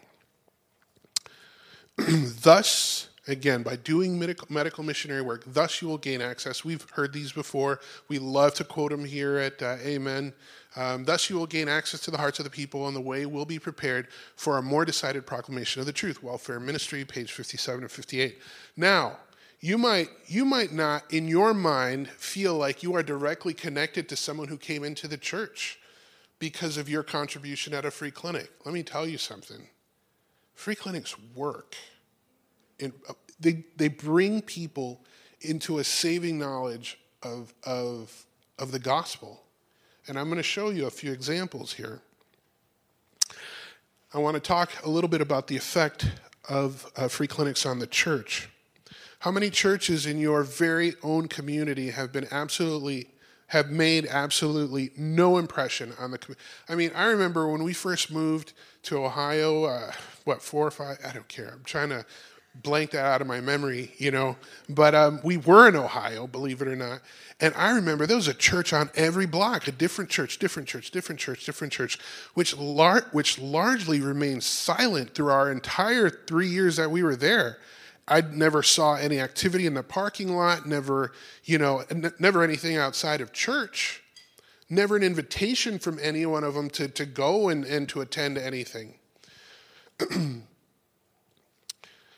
[2.43, 6.65] thus, again, by doing medical, missionary work, thus you will gain access.
[6.65, 7.81] We've heard these before.
[8.09, 10.33] We love to quote them here at uh, Amen.
[10.75, 13.27] Um, thus you will gain access to the hearts of the people, and the way
[13.27, 16.23] will be prepared for a more decided proclamation of the truth.
[16.23, 18.39] Welfare Ministry, page 57 and 58.
[18.77, 19.19] Now,
[19.63, 24.17] you might you might not in your mind feel like you are directly connected to
[24.17, 25.79] someone who came into the church
[26.41, 29.69] because of your contribution at a free clinic let me tell you something
[30.53, 31.77] free clinics work
[32.81, 35.01] uh, they, they bring people
[35.41, 38.27] into a saving knowledge of, of,
[38.59, 39.43] of the gospel
[40.09, 42.01] and i'm going to show you a few examples here
[44.15, 46.11] i want to talk a little bit about the effect
[46.49, 48.49] of uh, free clinics on the church
[49.21, 53.09] how many churches in your very own community have been absolutely
[53.53, 56.37] have made absolutely no impression on the
[56.71, 58.55] I mean, I remember when we first moved
[58.85, 59.93] to Ohio, uh,
[60.25, 60.97] what, four or five?
[61.07, 61.51] I don't care.
[61.53, 62.07] I'm trying to
[62.55, 64.37] blank that out of my memory, you know.
[64.69, 67.01] But um, we were in Ohio, believe it or not.
[67.41, 70.91] And I remember there was a church on every block, a different church, different church,
[70.91, 71.99] different church, different church,
[72.35, 77.59] which, lar- which largely remained silent through our entire three years that we were there.
[78.07, 81.12] I never saw any activity in the parking lot, never,
[81.45, 84.03] you know, n- never anything outside of church,
[84.69, 88.37] never an invitation from any one of them to, to go and, and to attend
[88.37, 88.95] anything.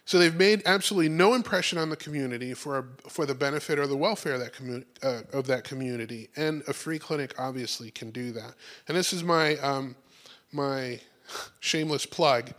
[0.07, 3.97] so they've made absolutely no impression on the community for, for the benefit or the
[3.97, 6.29] welfare of that, commu- uh, of that community.
[6.37, 8.55] And a free clinic obviously can do that.
[8.87, 9.97] And this is my, um,
[10.53, 11.01] my
[11.61, 12.53] shameless plug.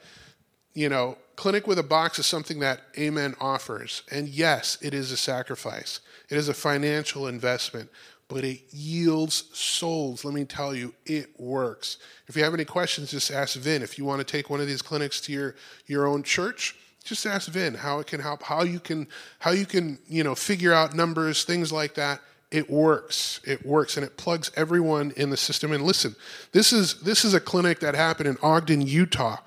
[0.73, 4.03] You know, Clinic with a Box is something that Amen offers.
[4.11, 7.89] And yes, it is a sacrifice, it is a financial investment,
[8.27, 10.25] but it yields souls.
[10.25, 11.97] Let me tell you, it works.
[12.27, 13.83] If you have any questions, just ask Vin.
[13.83, 15.55] If you want to take one of these clinics to your,
[15.85, 19.07] your own church, just ask Vin how it can help, how you can,
[19.39, 22.19] how you can, you know, figure out numbers, things like that.
[22.51, 23.39] It works.
[23.45, 25.71] It works, and it plugs everyone in the system.
[25.71, 26.15] And listen,
[26.51, 29.37] this is this is a clinic that happened in Ogden, Utah.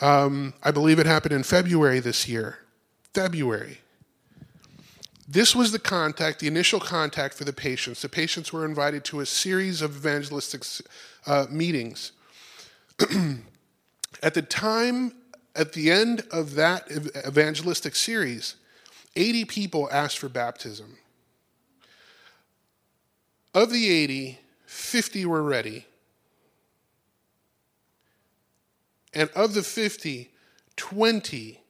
[0.00, 2.58] Um, I believe it happened in February this year.
[3.14, 3.80] February.
[5.26, 8.00] This was the contact, the initial contact for the patients.
[8.00, 10.62] The patients were invited to a series of evangelistic
[11.26, 12.12] uh, meetings.
[14.22, 15.12] at the time,
[15.58, 16.90] at the end of that
[17.26, 18.54] evangelistic series,
[19.16, 20.96] 80 people asked for baptism.
[23.52, 25.84] Of the 80, 50 were ready.
[29.12, 30.30] And of the 50,
[30.76, 31.60] 20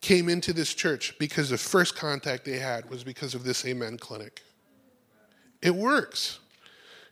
[0.00, 3.98] came into this church because the first contact they had was because of this Amen
[3.98, 4.42] clinic.
[5.60, 6.38] It works.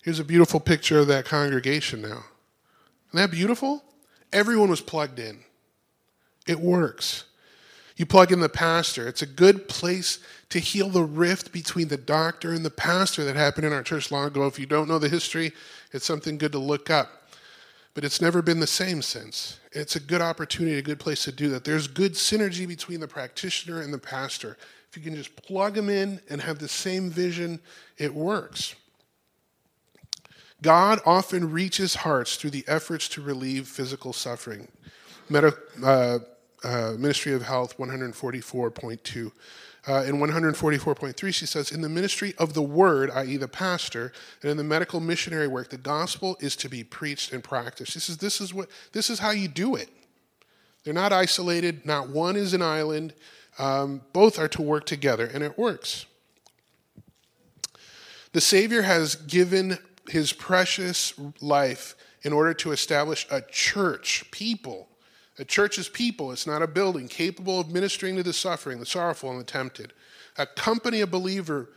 [0.03, 2.25] Here's a beautiful picture of that congregation now.
[3.09, 3.83] Isn't that beautiful?
[4.33, 5.41] Everyone was plugged in.
[6.49, 7.25] It works.
[7.97, 9.07] You plug in the pastor.
[9.07, 13.37] It's a good place to heal the rift between the doctor and the pastor that
[13.37, 14.47] happened in our church long ago.
[14.47, 15.53] If you don't know the history,
[15.93, 17.19] it's something good to look up
[17.99, 19.59] but it's never been the same since.
[19.73, 21.65] It's a good opportunity, a good place to do that.
[21.65, 24.57] There's good synergy between the practitioner and the pastor.
[24.89, 27.59] If you can just plug them in and have the same vision,
[27.97, 28.77] it works.
[30.63, 34.69] God often reaches hearts through the efforts to relieve physical suffering.
[35.29, 36.21] Meta, uh,
[36.65, 39.33] uh, Ministry of Health 144.2.
[39.87, 44.51] Uh, in 144.3, she says, In the ministry of the word, i.e., the pastor, and
[44.51, 47.93] in the medical missionary work, the gospel is to be preached and practiced.
[47.93, 49.89] She says, This is, what, this is how you do it.
[50.85, 53.15] They're not isolated, not one is an island.
[53.59, 56.07] Um, both are to work together, and it works.
[58.33, 64.88] The Savior has given his precious life in order to establish a church, people
[65.39, 68.87] a church is people, it's not a building, capable of ministering to the suffering, the
[68.87, 69.93] sorrowful, and the tempted.
[70.37, 71.69] A company of believer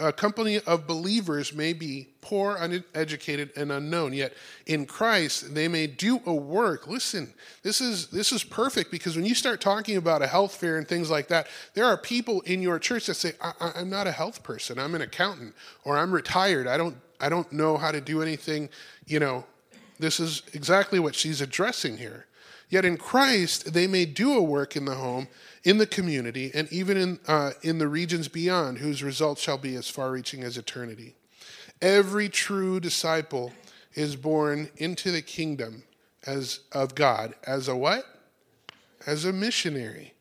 [0.00, 4.32] a company of believers may be poor, uneducated, and unknown, yet
[4.66, 6.86] in Christ they may do a work.
[6.86, 10.78] Listen, this is this is perfect because when you start talking about a health fair
[10.78, 14.06] and things like that, there are people in your church that say, I, am not
[14.06, 14.78] a health person.
[14.78, 15.54] I'm an accountant,
[15.84, 16.66] or I'm retired.
[16.66, 18.68] I don't I don't know how to do anything."
[19.06, 19.44] You know,
[19.98, 22.26] this is exactly what she's addressing here.
[22.68, 25.28] Yet in Christ, they may do a work in the home,
[25.64, 29.74] in the community, and even in, uh, in the regions beyond, whose results shall be
[29.74, 31.14] as far reaching as eternity.
[31.80, 33.52] Every true disciple
[33.94, 35.84] is born into the kingdom
[36.26, 38.04] as of God as a what?
[39.06, 40.12] As a missionary.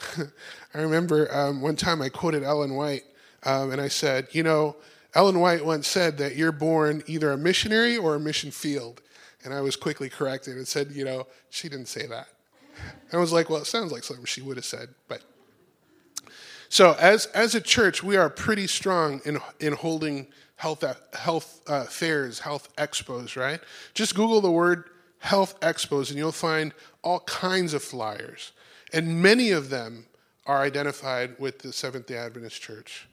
[0.74, 3.04] I remember um, one time I quoted Ellen White
[3.44, 4.76] Um, and I said, You know,
[5.14, 9.00] Ellen White once said that you're born either a missionary or a mission field.
[9.44, 12.28] And I was quickly corrected and said, You know, she didn't say that.
[12.76, 14.88] And I was like, Well, it sounds like something she would have said.
[15.08, 15.22] But
[16.68, 20.26] so, as, as a church, we are pretty strong in, in holding
[20.56, 20.82] health,
[21.14, 23.60] health uh, fairs, health expos, right?
[23.92, 28.52] Just Google the word health expos and you'll find all kinds of flyers.
[28.92, 30.06] And many of them
[30.46, 33.08] are identified with the Seventh day Adventist Church.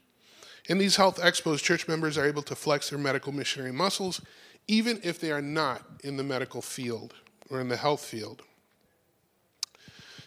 [0.67, 4.21] In these health expos, church members are able to flex their medical missionary muscles,
[4.67, 7.13] even if they are not in the medical field
[7.49, 8.41] or in the health field.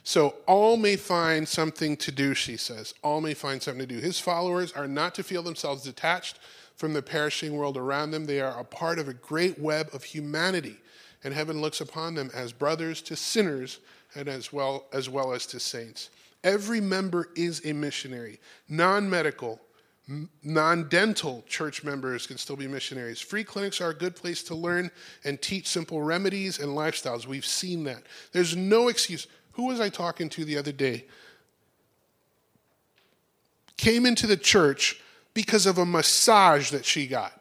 [0.07, 2.93] So, all may find something to do, she says.
[3.03, 4.01] All may find something to do.
[4.01, 6.39] His followers are not to feel themselves detached
[6.77, 8.27] from the perishing world around them.
[8.27, 10.77] They are a part of a great web of humanity,
[11.23, 13.79] and heaven looks upon them as brothers to sinners
[14.15, 16.11] and as well as, well as to saints.
[16.43, 18.41] Every member is a missionary.
[18.69, 19.59] Non medical,
[20.07, 23.21] non dental church members can still be missionaries.
[23.21, 24.91] Free clinics are a good place to learn
[25.25, 27.27] and teach simple remedies and lifestyles.
[27.27, 28.03] We've seen that.
[28.33, 29.27] There's no excuse.
[29.53, 31.07] Who was I talking to the other day?
[33.77, 35.01] Came into the church
[35.33, 37.41] because of a massage that she got.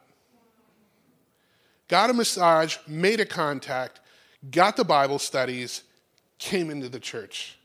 [1.89, 3.99] Got a massage, made a contact,
[4.49, 5.83] got the Bible studies,
[6.39, 7.57] came into the church.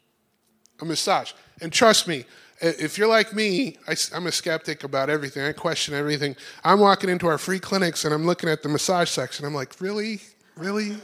[0.80, 1.32] A massage.
[1.60, 2.24] And trust me,
[2.60, 5.44] if you're like me, I, am a skeptic about everything.
[5.44, 6.36] I question everything.
[6.64, 9.44] I'm walking into our free clinics and I'm looking at the massage section.
[9.46, 10.20] I'm like, really?
[10.56, 10.96] Really?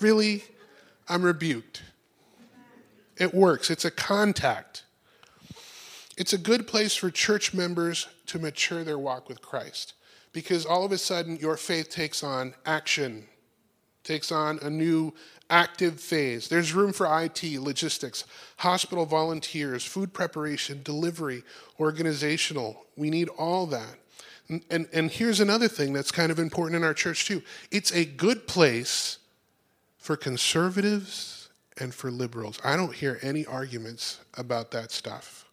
[0.00, 0.44] Really?
[1.08, 1.82] I'm rebuked.
[3.16, 4.84] It works, it's a contact.
[6.16, 9.94] It's a good place for church members to mature their walk with Christ
[10.32, 13.26] because all of a sudden your faith takes on action,
[14.04, 15.14] takes on a new
[15.50, 16.48] active phase.
[16.48, 18.24] There's room for IT, logistics,
[18.58, 21.42] hospital volunteers, food preparation, delivery,
[21.80, 22.84] organizational.
[22.96, 23.96] We need all that.
[24.48, 27.92] And, and, and here's another thing that's kind of important in our church too it's
[27.92, 29.18] a good place
[29.98, 32.58] for conservatives and for liberals.
[32.64, 35.44] I don't hear any arguments about that stuff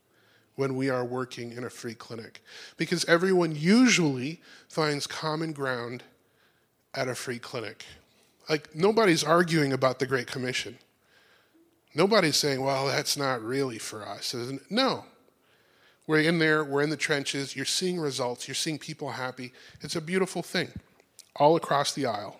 [0.55, 2.41] when we are working in a free clinic
[2.77, 6.03] because everyone usually finds common ground
[6.93, 7.83] at a free clinic.
[8.49, 10.77] Like, nobody's arguing about the Great Commission.
[11.95, 14.35] Nobody's saying, well, that's not really for us.
[14.69, 15.05] No.
[16.07, 19.53] We're in there, we're in the trenches, you're seeing results, you're seeing people happy.
[19.81, 20.71] It's a beautiful thing
[21.35, 22.39] all across the aisle.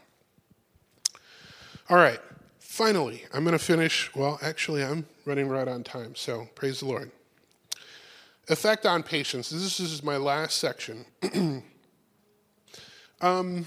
[1.90, 2.20] All right,
[2.60, 4.14] finally, I'm going to finish.
[4.16, 7.12] Well, actually, I'm running right on time, so praise the Lord.
[8.48, 9.50] Effect on patients.
[9.50, 11.06] This is my last section.
[13.22, 13.66] um,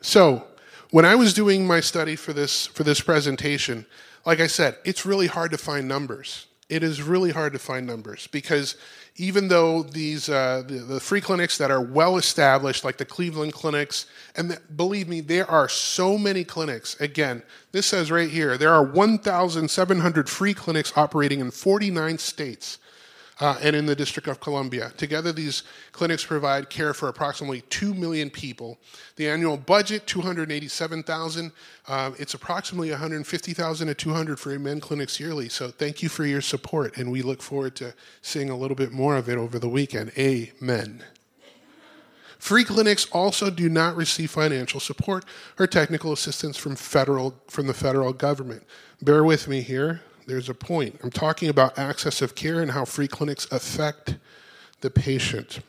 [0.00, 0.46] so,
[0.90, 3.86] when I was doing my study for this for this presentation,
[4.26, 6.46] like I said, it's really hard to find numbers.
[6.68, 8.76] It is really hard to find numbers because
[9.16, 13.52] even though these uh, the, the, free clinics that are well established, like the Cleveland
[13.52, 16.98] clinics, and the, believe me, there are so many clinics.
[17.00, 22.78] Again, this says right here there are 1,700 free clinics operating in 49 states
[23.40, 24.92] uh, and in the District of Columbia.
[24.96, 25.62] Together, these
[25.92, 28.78] clinics provide care for approximately 2 million people.
[29.16, 31.52] The annual budget, 287,000.
[31.88, 35.48] Uh, it's approximately 150,000 to 200 for Amen clinics yearly.
[35.48, 38.92] So thank you for your support, and we look forward to seeing a little bit
[38.92, 40.12] more of it over the weekend.
[40.18, 41.02] Amen.
[42.38, 45.26] Free clinics also do not receive financial support
[45.58, 48.62] or technical assistance from federal from the federal government.
[49.02, 51.00] Bear with me here there's a point.
[51.02, 54.16] I'm talking about access of care and how free clinics affect
[54.80, 55.60] the patient.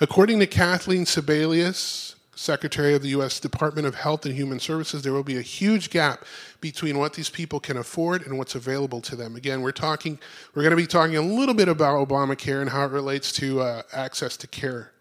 [0.00, 3.40] According to Kathleen Sebelius, Secretary of the U.S.
[3.40, 6.26] Department of Health and Human Services, there will be a huge gap
[6.60, 9.36] between what these people can afford and what's available to them.
[9.36, 10.18] Again, we're talking,
[10.54, 13.60] we're going to be talking a little bit about Obamacare and how it relates to
[13.60, 14.92] uh, access to care.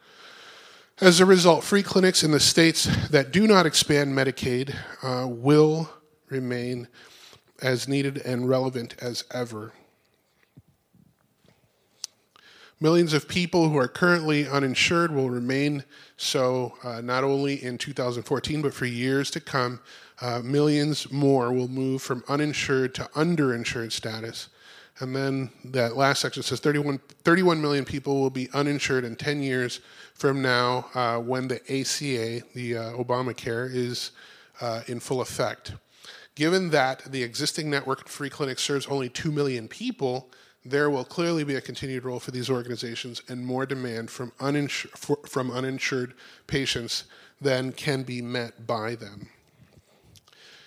[1.01, 4.73] As a result, free clinics in the states that do not expand Medicaid
[5.03, 5.89] uh, will
[6.29, 6.88] remain
[7.61, 9.73] as needed and relevant as ever.
[12.81, 15.83] Millions of people who are currently uninsured will remain
[16.17, 19.79] so uh, not only in 2014, but for years to come.
[20.21, 24.49] Uh, millions more will move from uninsured to underinsured status.
[24.99, 29.41] And then that last section says 31, 31 million people will be uninsured in 10
[29.41, 29.81] years
[30.13, 34.11] from now uh, when the ACA, the uh, Obamacare, is
[34.61, 35.73] uh, in full effect.
[36.36, 40.29] Given that the existing network of free clinics serves only 2 million people,
[40.65, 44.89] there will clearly be a continued role for these organizations and more demand from, uninsur-
[44.97, 46.13] for, from uninsured
[46.47, 47.05] patients
[47.39, 49.29] than can be met by them.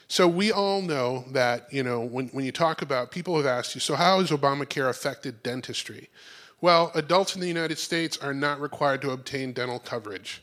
[0.06, 3.74] So we all know that, you know, when, when you talk about, people have asked
[3.74, 6.08] you, so how has Obamacare affected dentistry?
[6.62, 10.42] Well, adults in the United States are not required to obtain dental coverage.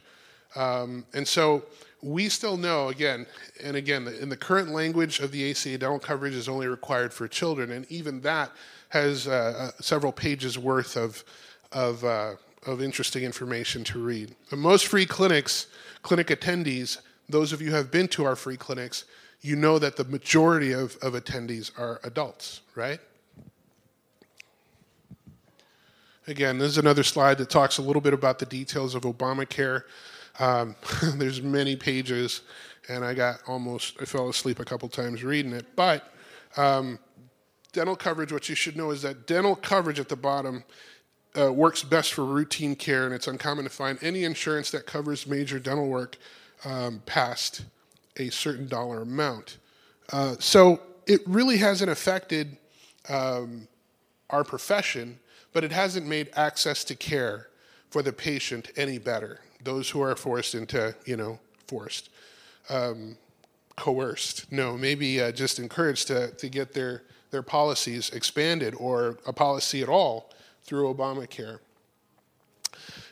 [0.55, 1.63] Um, and so
[2.05, 3.25] we still know, again,
[3.63, 7.27] and again, in the current language of the ACA, dental coverage is only required for
[7.27, 8.51] children, and even that
[8.89, 11.23] has uh, uh, several pages worth of,
[11.71, 12.35] of, uh,
[12.67, 14.35] of interesting information to read.
[14.51, 15.65] But most free clinics,
[16.03, 19.05] clinic attendees, those of you who have been to our free clinics,
[19.41, 22.99] you know that the majority of, of attendees are adults, right?
[26.27, 29.83] Again, this is another slide that talks a little bit about the details of Obamacare.
[30.39, 30.75] Um,
[31.15, 32.41] there's many pages,
[32.89, 35.75] and I got almost, I fell asleep a couple times reading it.
[35.75, 36.13] But
[36.57, 36.99] um,
[37.73, 40.63] dental coverage, what you should know is that dental coverage at the bottom
[41.39, 45.27] uh, works best for routine care, and it's uncommon to find any insurance that covers
[45.27, 46.17] major dental work
[46.63, 47.65] um, past
[48.17, 49.57] a certain dollar amount.
[50.11, 52.57] Uh, so it really hasn't affected
[53.09, 53.67] um,
[54.29, 55.19] our profession,
[55.53, 57.47] but it hasn't made access to care
[57.89, 59.41] for the patient any better.
[59.65, 62.09] Those who are forced into, you know, forced,
[62.69, 63.17] um,
[63.75, 67.01] coerced, no, maybe uh, just encouraged to, to get their,
[67.31, 70.29] their policies expanded or a policy at all
[70.63, 71.59] through Obamacare.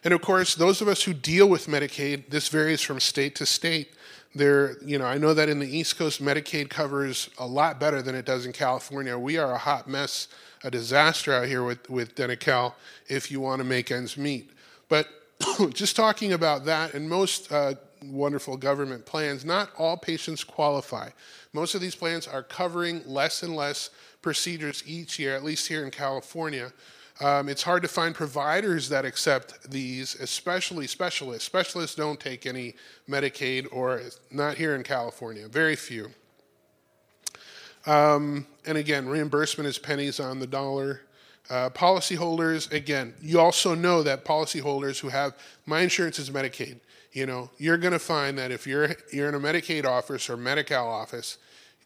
[0.04, 3.46] And of course, those of us who deal with Medicaid, this varies from state to
[3.46, 3.90] state.
[4.36, 8.02] There, you know, I know that in the East Coast, Medicaid covers a lot better
[8.02, 9.18] than it does in California.
[9.18, 10.28] We are a hot mess,
[10.64, 12.76] a disaster out here with with Denti-Cal
[13.08, 14.52] if you want to make ends meet.
[14.90, 15.08] But
[15.74, 17.74] just talking about that, and most uh,
[18.06, 21.10] wonderful government plans, not all patients qualify.
[21.54, 23.90] Most of these plans are covering less and less
[24.22, 26.72] procedures each year, at least here in California.
[27.20, 31.46] Um, it's hard to find providers that accept these, especially specialists.
[31.46, 32.74] Specialists don't take any
[33.08, 36.10] Medicaid, or not here in California, very few.
[37.86, 41.02] Um, and again, reimbursement is pennies on the dollar.
[41.50, 45.34] Uh, policyholders, again, you also know that policyholders who have
[45.66, 46.80] my insurance is Medicaid.
[47.12, 50.38] You know, you're going to find that if you're you're in a Medicaid office or
[50.38, 51.38] Medi-Cal office,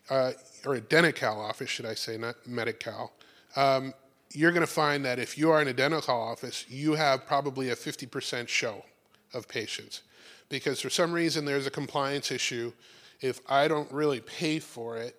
[0.09, 0.31] uh,
[0.65, 3.11] or a Denti-Cal office, should I say, not Medi-Cal,
[3.55, 3.93] um,
[4.31, 7.69] you're going to find that if you are in a Denti-Cal office, you have probably
[7.69, 8.85] a 50% show
[9.33, 10.03] of patients.
[10.49, 12.71] Because for some reason there's a compliance issue.
[13.19, 15.15] If I don't really pay for it,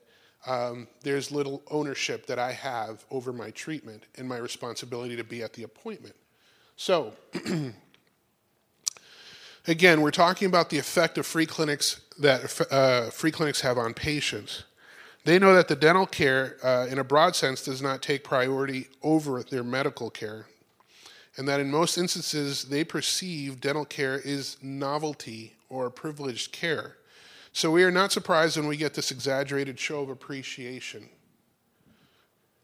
[0.48, 5.42] um, there's little ownership that I have over my treatment and my responsibility to be
[5.42, 6.16] at the appointment.
[6.76, 7.12] So,
[9.66, 13.92] again, we're talking about the effect of free clinics that uh, free clinics have on
[13.92, 14.64] patients.
[15.24, 18.88] They know that the dental care, uh, in a broad sense, does not take priority
[19.02, 20.46] over their medical care,
[21.36, 26.97] and that in most instances they perceive dental care is novelty or privileged care.
[27.58, 31.08] So we are not surprised when we get this exaggerated show of appreciation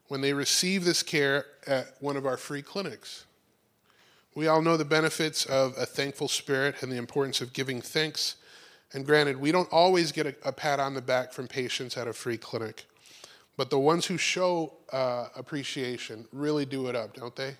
[0.06, 3.24] when they receive this care at one of our free clinics.
[4.36, 8.36] We all know the benefits of a thankful spirit and the importance of giving thanks
[8.92, 12.06] and granted, we don't always get a, a, pat on the back from patients at
[12.06, 12.84] a free clinic,
[13.56, 17.56] but the ones who show uh, appreciation really do it up, don't they?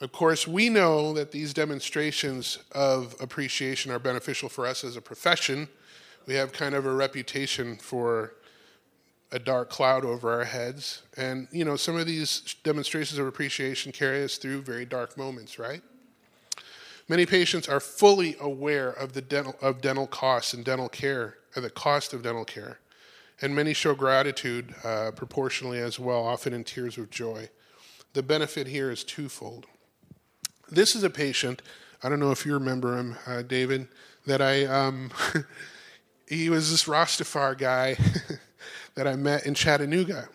[0.00, 5.00] Of course, we know that these demonstrations of appreciation are beneficial for us as a
[5.00, 5.68] profession.
[6.26, 8.34] We have kind of a reputation for
[9.32, 11.02] a dark cloud over our heads.
[11.16, 15.58] And, you know, some of these demonstrations of appreciation carry us through very dark moments,
[15.58, 15.82] right?
[17.08, 21.62] Many patients are fully aware of the dental of dental costs and dental care, or
[21.62, 22.80] the cost of dental care,
[23.40, 27.48] and many show gratitude uh, proportionally as well, often in tears of joy.
[28.12, 29.66] The benefit here is twofold.
[30.70, 31.62] This is a patient.
[32.02, 33.88] I don't know if you remember him, uh, David.
[34.26, 35.10] That I um,
[36.28, 37.96] he was this Rastafari guy
[38.96, 40.28] that I met in Chattanooga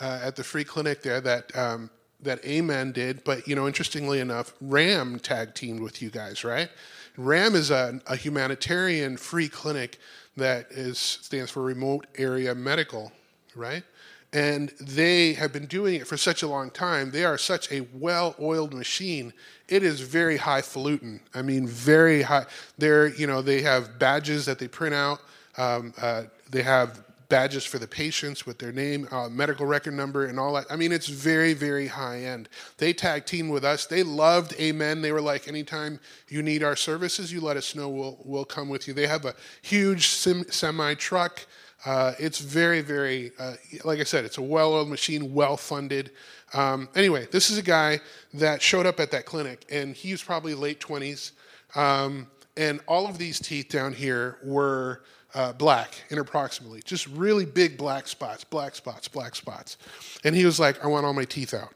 [0.00, 1.22] uh, at the free clinic there.
[1.22, 1.88] That um,
[2.20, 6.68] that Amen did, but you know, interestingly enough, RAM tag teamed with you guys, right?
[7.16, 9.98] RAM is a, a humanitarian free clinic
[10.36, 13.12] that is stands for Remote Area Medical,
[13.56, 13.84] right?
[14.32, 17.10] And they have been doing it for such a long time.
[17.10, 19.32] They are such a well-oiled machine.
[19.68, 21.20] It is very highfalutin.
[21.34, 22.44] I mean, very high.
[22.76, 25.20] They're, you know, they have badges that they print out.
[25.56, 30.26] Um, uh, they have badges for the patients with their name, uh, medical record number,
[30.26, 30.66] and all that.
[30.70, 32.48] I mean, it's very, very high end.
[32.78, 33.86] They tag team with us.
[33.86, 35.02] They loved Amen.
[35.02, 37.88] They were like, anytime you need our services, you let us know.
[37.88, 38.94] We'll we'll come with you.
[38.94, 41.46] They have a huge semi truck.
[41.84, 43.54] Uh, it's very, very, uh,
[43.84, 46.10] like I said, it's a well-oiled machine, well-funded.
[46.52, 48.00] Um, anyway, this is a guy
[48.34, 51.32] that showed up at that clinic, and he was probably late 20s.
[51.76, 52.26] Um,
[52.56, 55.02] and all of these teeth down here were
[55.34, 59.76] uh, black in approximately, just really big black spots, black spots, black spots.
[60.24, 61.72] And he was like, I want all my teeth out.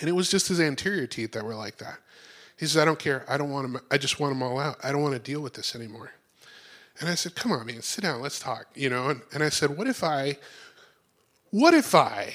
[0.00, 1.98] And it was just his anterior teeth that were like that.
[2.56, 3.24] He says, I don't care.
[3.28, 3.82] I don't want them.
[3.90, 4.78] I just want them all out.
[4.82, 6.12] I don't want to deal with this anymore.
[7.00, 8.20] And I said, come on, man, sit down.
[8.20, 8.66] Let's talk.
[8.74, 10.36] You know, and, and I said, what if I,
[11.50, 12.34] what if I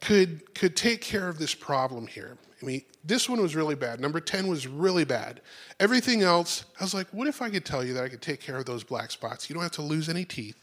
[0.00, 2.38] could, could take care of this problem here?
[2.62, 4.00] I mean, this one was really bad.
[4.00, 5.40] Number 10 was really bad.
[5.80, 8.40] Everything else, I was like, what if I could tell you that I could take
[8.40, 9.50] care of those black spots?
[9.50, 10.62] You don't have to lose any teeth.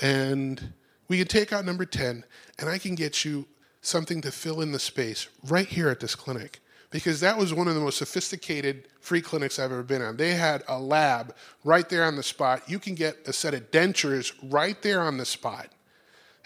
[0.00, 0.72] And
[1.08, 2.24] we could take out number 10,
[2.58, 3.46] and I can get you
[3.80, 6.60] something to fill in the space right here at this clinic.
[6.90, 10.16] Because that was one of the most sophisticated free clinics I've ever been on.
[10.16, 12.62] They had a lab right there on the spot.
[12.66, 15.68] You can get a set of dentures right there on the spot.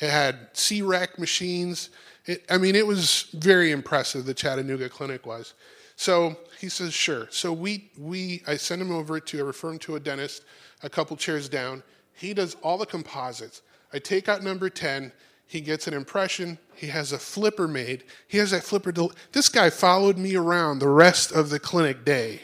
[0.00, 1.90] It had CEREC machines.
[2.26, 5.54] It, I mean, it was very impressive, the Chattanooga clinic was.
[5.94, 7.28] So he says, sure.
[7.30, 10.44] So we, we, I send him over to, I refer him to a dentist
[10.82, 11.82] a couple chairs down.
[12.14, 13.62] He does all the composites.
[13.92, 15.12] I take out number 10.
[15.52, 16.56] He gets an impression.
[16.74, 18.04] He has a flipper made.
[18.26, 18.90] He has that flipper.
[18.90, 22.40] Del- this guy followed me around the rest of the clinic day.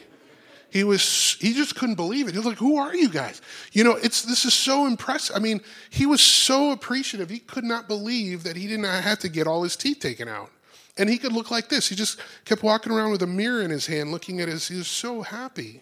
[0.69, 2.33] He was he just couldn't believe it.
[2.33, 3.41] He was like, "Who are you guys?"
[3.71, 5.35] You know, it's this is so impressive.
[5.35, 7.31] I mean, he was so appreciative.
[7.31, 10.27] He could not believe that he did not have to get all his teeth taken
[10.27, 10.51] out.
[10.95, 11.89] And he could look like this.
[11.89, 14.67] He just kept walking around with a mirror in his hand, looking at his.
[14.67, 15.81] He was so happy.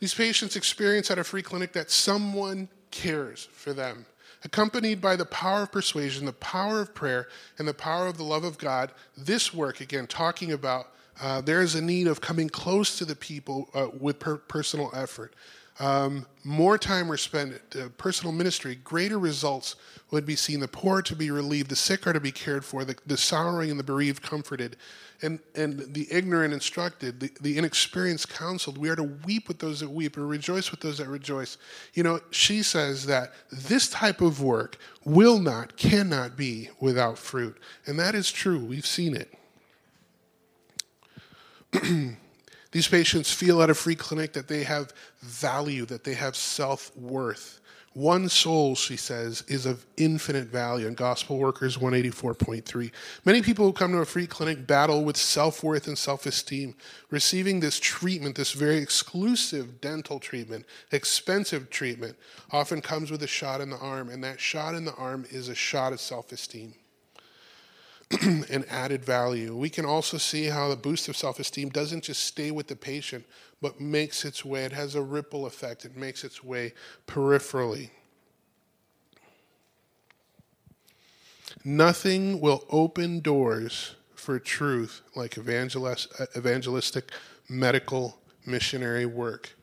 [0.00, 4.06] These patients experience at a free clinic that someone cares for them.
[4.44, 7.28] Accompanied by the power of persuasion, the power of prayer,
[7.58, 11.60] and the power of the love of God, this work, again, talking about uh, there
[11.60, 15.34] is a need of coming close to the people uh, with per- personal effort.
[15.80, 19.76] Um, more time we're spent uh, personal ministry, greater results
[20.10, 20.60] would be seen.
[20.60, 23.70] The poor to be relieved, the sick are to be cared for, the, the sorrowing
[23.70, 24.76] and the bereaved comforted,
[25.20, 28.78] and, and the ignorant instructed, the, the inexperienced counseled.
[28.78, 31.58] We are to weep with those that weep and rejoice with those that rejoice.
[31.94, 37.58] You know, she says that this type of work will not, cannot be without fruit.
[37.86, 38.64] And that is true.
[38.64, 39.34] We've seen it.
[42.70, 46.96] These patients feel at a free clinic that they have value, that they have self
[46.96, 47.57] worth.
[47.98, 52.92] One soul, she says, is of infinite value in Gospel Workers 184.3.
[53.24, 56.76] Many people who come to a free clinic battle with self worth and self esteem.
[57.10, 62.16] Receiving this treatment, this very exclusive dental treatment, expensive treatment,
[62.52, 65.48] often comes with a shot in the arm, and that shot in the arm is
[65.48, 66.74] a shot of self esteem.
[68.22, 69.54] and added value.
[69.54, 72.76] We can also see how the boost of self esteem doesn't just stay with the
[72.76, 73.26] patient,
[73.60, 76.72] but makes its way, it has a ripple effect, it makes its way
[77.06, 77.90] peripherally.
[81.64, 87.10] Nothing will open doors for truth like evangelistic
[87.48, 89.57] medical missionary work.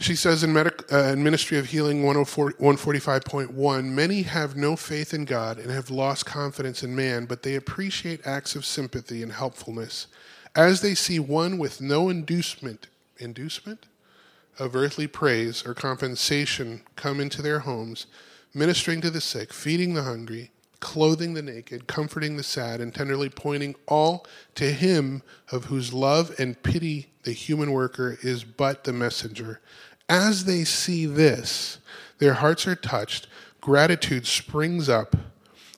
[0.00, 5.58] She says in, uh, in Ministry of Healing 145.1 Many have no faith in God
[5.58, 10.06] and have lost confidence in man, but they appreciate acts of sympathy and helpfulness.
[10.54, 12.86] As they see one with no inducement,
[13.18, 13.86] inducement
[14.58, 18.06] of earthly praise or compensation come into their homes,
[18.54, 23.28] ministering to the sick, feeding the hungry, clothing the naked, comforting the sad, and tenderly
[23.28, 28.92] pointing all to Him of whose love and pity the human worker is but the
[28.92, 29.60] messenger
[30.08, 31.78] as they see this,
[32.18, 33.26] their hearts are touched,
[33.60, 35.14] gratitude springs up,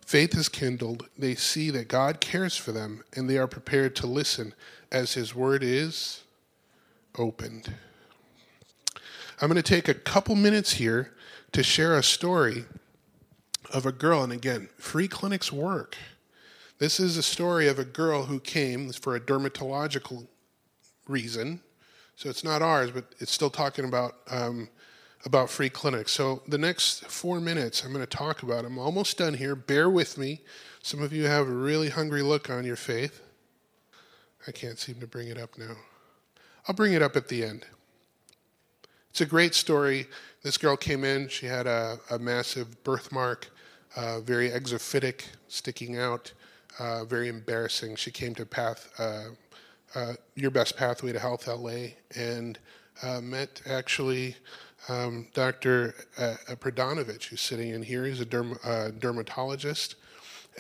[0.07, 4.07] faith is kindled, they see that God cares for them, and they are prepared to
[4.07, 4.55] listen
[4.93, 6.23] as His word is
[7.19, 7.75] opened.
[9.41, 11.13] I'm going to take a couple minutes here
[11.53, 12.67] to share a story
[13.73, 15.97] of a girl, and again, free clinics work.
[16.79, 20.27] This is a story of a girl who came for a dermatological
[21.07, 21.61] reason
[22.21, 24.69] so it's not ours, but it's still talking about um,
[25.25, 26.13] about free clinics.
[26.13, 28.67] So the next four minutes, I'm going to talk about.
[28.67, 29.57] I'm almost done here.
[29.57, 30.43] Bear with me.
[30.83, 33.23] Some of you have a really hungry look on your faith.
[34.47, 35.77] I can't seem to bring it up now.
[36.69, 37.65] I'll bring it up at the end.
[39.09, 40.07] It's a great story.
[40.43, 41.27] This girl came in.
[41.29, 43.49] She had a, a massive birthmark,
[43.97, 46.33] uh, very exophytic, sticking out,
[46.79, 47.97] uh, very embarrassing.
[47.97, 49.25] She came to Path uh,
[49.95, 52.59] uh, Your Best Pathway to Health LA and
[53.03, 54.37] uh, met actually
[54.89, 55.95] um, Dr.
[56.17, 58.05] Uh, Pradanovich, who's sitting in here.
[58.05, 59.97] He's a derm- dermatologist.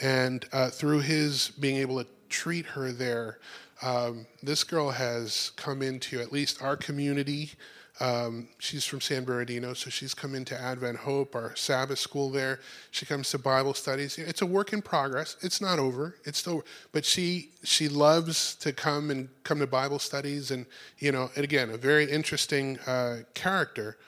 [0.03, 3.39] And through his being able to treat her there,
[3.83, 7.53] um, this girl has come into at least our community
[8.01, 12.61] um, she's from San Bernardino, so she's come into Advent Hope, our Sabbath school there.
[12.91, 14.17] She comes to Bible studies.
[14.17, 15.37] It's a work in progress.
[15.43, 16.17] It's not over.
[16.25, 20.65] It's still, but she she loves to come and come to Bible studies, and
[20.99, 23.99] you know, and again, a very interesting uh, character.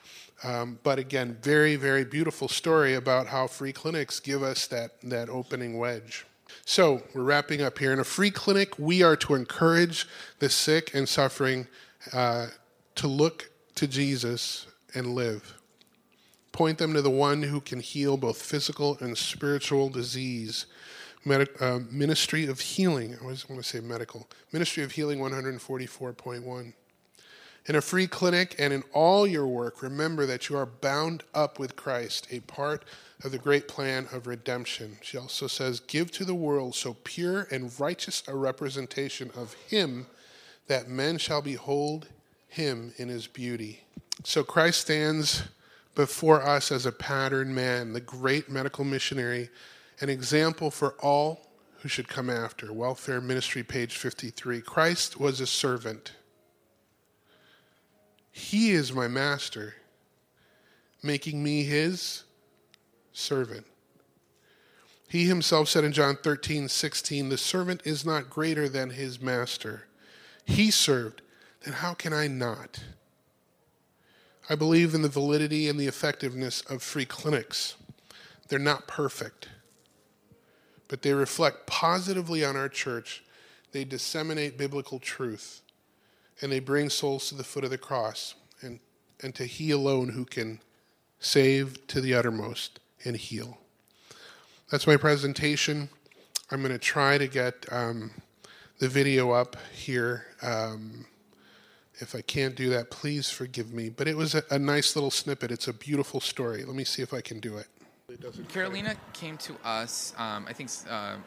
[0.43, 5.29] Um, but again, very, very beautiful story about how free clinics give us that, that
[5.29, 6.25] opening wedge.
[6.65, 7.93] So we're wrapping up here.
[7.93, 10.05] In a free clinic, we are to encourage
[10.39, 11.67] the sick and suffering
[12.11, 12.47] uh,
[12.95, 15.57] to look to Jesus and live.
[16.51, 20.67] Point them to the one who can heal both physical and spiritual disease.
[21.25, 24.27] Medi- uh, Ministry of Healing, I always want to say medical.
[24.51, 26.73] Ministry of Healing 144.1.
[27.65, 31.59] In a free clinic and in all your work, remember that you are bound up
[31.59, 32.83] with Christ, a part
[33.23, 34.97] of the great plan of redemption.
[35.01, 40.07] She also says, Give to the world so pure and righteous a representation of Him
[40.67, 42.09] that men shall behold
[42.53, 43.83] Him in His beauty.
[44.23, 45.43] So Christ stands
[45.95, 49.49] before us as a pattern man, the great medical missionary,
[50.01, 51.47] an example for all
[51.79, 52.71] who should come after.
[52.71, 54.61] Welfare Ministry, page 53.
[54.61, 56.13] Christ was a servant.
[58.31, 59.75] He is my master,
[61.01, 62.23] making me his
[63.13, 63.65] servant.
[65.07, 69.87] He himself said in John 13, 16, The servant is not greater than his master.
[70.45, 71.21] He served,
[71.63, 72.83] then how can I not?
[74.49, 77.75] I believe in the validity and the effectiveness of free clinics.
[78.49, 79.47] They're not perfect,
[80.89, 83.23] but they reflect positively on our church.
[83.71, 85.61] They disseminate biblical truth
[86.41, 88.79] and they bring souls to the foot of the cross and,
[89.21, 90.59] and to He alone who can
[91.19, 93.57] save to the uttermost and heal.
[94.69, 95.89] That's my presentation.
[96.51, 98.11] I'm going to try to get um,
[98.79, 100.25] the video up here.
[100.41, 101.05] Um,
[101.99, 103.89] if I can't do that, please forgive me.
[103.89, 105.51] But it was a, a, nice little snippet.
[105.51, 106.63] It's a beautiful story.
[106.63, 107.67] Let me see if I can do it.
[108.09, 110.69] it Carolina came to us, um, I think.
[110.89, 111.17] Uh,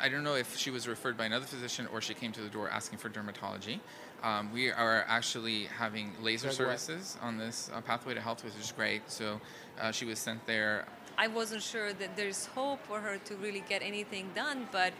[0.00, 2.48] I don't know if she was referred by another physician or she came to the
[2.48, 3.80] door asking for dermatology.
[4.22, 8.72] Um, we are actually having laser services on this uh, pathway to health, which is
[8.72, 9.02] great.
[9.10, 9.38] So
[9.78, 10.86] uh, she was sent there.
[11.18, 14.92] I wasn't sure that there's hope for her to really get anything done, but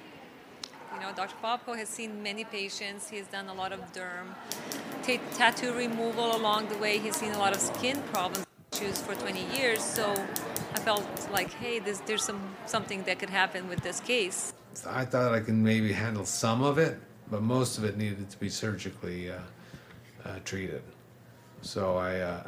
[0.94, 1.34] you know, Dr.
[1.42, 3.08] Popko has seen many patients.
[3.10, 4.34] He's done a lot of derm,
[5.02, 6.98] t- tattoo removal along the way.
[6.98, 9.82] He's seen a lot of skin problems issues for 20 years.
[9.82, 10.12] So
[10.74, 14.52] I felt like, hey, this, there's some something that could happen with this case.
[14.86, 16.98] I thought I can maybe handle some of it,
[17.30, 19.38] but most of it needed to be surgically uh,
[20.24, 20.82] uh, treated.
[21.62, 22.42] So I uh,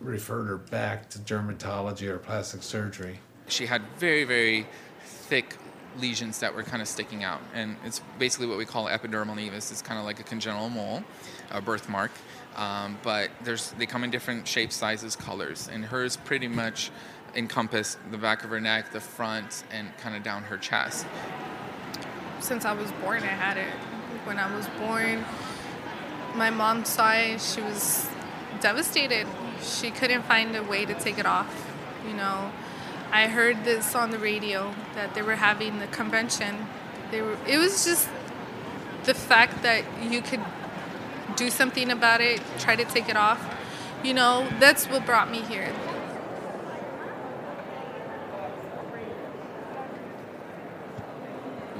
[0.00, 3.20] referred her back to dermatology or plastic surgery.
[3.46, 4.66] She had very, very
[5.04, 5.56] thick
[5.98, 9.70] lesions that were kind of sticking out, and it's basically what we call epidermal nevus.
[9.70, 11.02] It's kind of like a congenital mole,
[11.50, 12.12] a birthmark,
[12.56, 16.90] um, but there's they come in different shapes, sizes, colors, and hers pretty much
[17.34, 21.06] encompassed the back of her neck, the front, and kind of down her chest
[22.40, 23.72] since I was born, I had it.
[24.24, 25.24] When I was born,
[26.34, 27.40] my mom saw it.
[27.40, 28.08] She was
[28.60, 29.26] devastated.
[29.62, 31.72] She couldn't find a way to take it off.
[32.06, 32.50] You know,
[33.10, 36.66] I heard this on the radio that they were having the convention.
[37.10, 37.36] They were.
[37.46, 38.08] It was just
[39.04, 40.40] the fact that you could
[41.36, 43.42] do something about it, try to take it off.
[44.02, 45.72] You know, that's what brought me here.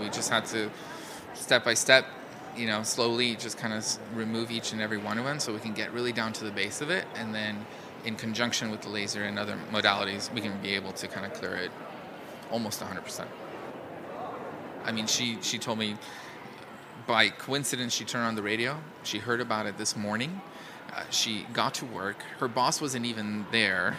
[0.01, 0.71] We just had to
[1.35, 2.07] step by step,
[2.57, 3.85] you know, slowly just kind of
[4.17, 6.53] remove each and every one of them so we can get really down to the
[6.53, 7.05] base of it.
[7.17, 7.67] And then
[8.09, 11.35] in conjunction with the laser and other modalities, we can be able to kind of
[11.35, 11.71] clear it
[12.51, 13.27] almost 100%.
[14.85, 15.97] I mean, she, she told me
[17.07, 18.79] by coincidence, she turned on the radio.
[19.03, 20.41] She heard about it this morning.
[20.93, 22.23] Uh, she got to work.
[22.41, 23.97] Her boss wasn't even there.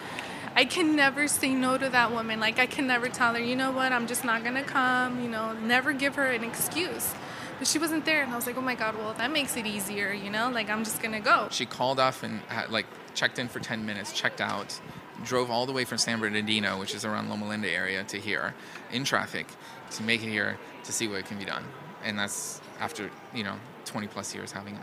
[0.56, 2.40] I can never say no to that woman.
[2.40, 5.22] Like I can never tell her, you know what, I'm just not gonna come.
[5.22, 7.14] You know, never give her an excuse.
[7.58, 9.66] But she wasn't there, and I was like, oh my god, well that makes it
[9.66, 10.12] easier.
[10.12, 11.46] You know, like I'm just gonna go.
[11.52, 14.80] She called off and had, like checked in for 10 minutes, checked out,
[15.24, 18.54] drove all the way from San Bernardino, which is around Loma Linda area, to here
[18.92, 19.46] in traffic
[19.92, 21.64] to make it here to see what can be done.
[22.04, 24.82] And that's after you know 20 plus years having it.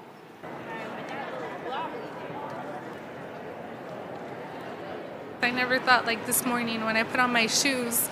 [5.41, 8.09] I never thought like this morning when I put on my shoes,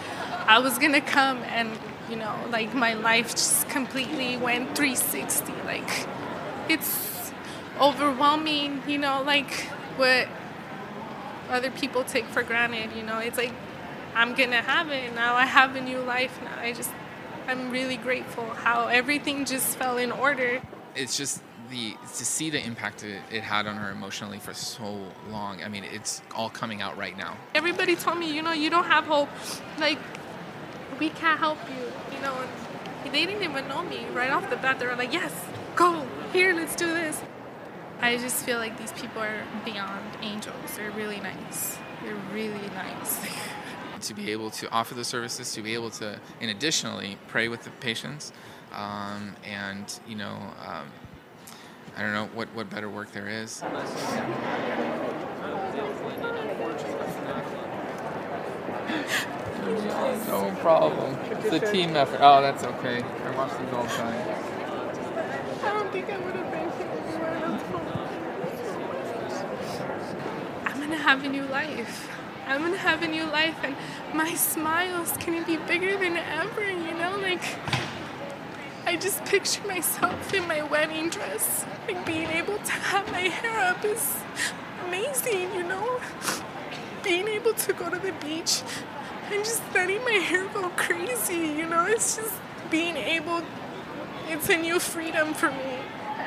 [0.47, 1.69] I was gonna come and
[2.09, 5.51] you know like my life just completely went 360.
[5.65, 6.07] Like
[6.69, 7.31] it's
[7.79, 9.67] overwhelming, you know, like
[9.97, 10.27] what
[11.49, 12.95] other people take for granted.
[12.95, 13.51] You know, it's like
[14.15, 15.35] I'm gonna have it now.
[15.35, 16.59] I have a new life now.
[16.59, 16.91] I just
[17.47, 20.61] I'm really grateful how everything just fell in order.
[20.95, 24.99] It's just the to see the impact it, it, had on her emotionally for so
[25.29, 25.63] long.
[25.63, 27.37] I mean, it's all coming out right now.
[27.53, 29.29] Everybody told me, you know, you don't have hope.
[29.79, 29.99] Like,
[30.99, 32.15] we can't help you.
[32.15, 32.35] You know,
[33.03, 34.79] they didn't even know me right off the bat.
[34.79, 35.33] They were like, yes,
[35.75, 37.21] go here, let's do this.
[38.01, 40.55] I just feel like these people are beyond angels.
[40.75, 41.77] They're really nice.
[42.03, 43.19] They're really nice.
[44.01, 47.63] to be able to offer the services, to be able to, and additionally, pray with
[47.63, 48.31] the patients,
[48.73, 50.87] um, and you know, um,
[51.97, 53.63] I don't know what what better work there is.
[59.65, 61.17] No problem.
[61.43, 62.19] It's a team effort.
[62.21, 63.01] Oh, that's okay.
[63.01, 64.27] I watch these all the time.
[65.63, 66.95] I don't think I would have been here
[70.65, 72.09] I'm gonna have a new life.
[72.47, 73.75] I'm gonna have a new life, and
[74.11, 76.63] my smile's gonna be bigger than ever.
[76.63, 77.43] You know, like
[78.87, 83.59] I just picture myself in my wedding dress, like being able to have my hair
[83.69, 84.15] up is
[84.87, 85.53] amazing.
[85.53, 86.01] You know,
[87.03, 88.63] being able to go to the beach
[89.31, 91.53] and just letting my hair go crazy.
[91.59, 92.33] You know, it's just
[92.71, 93.43] being able.
[94.27, 95.74] It's a new freedom for me.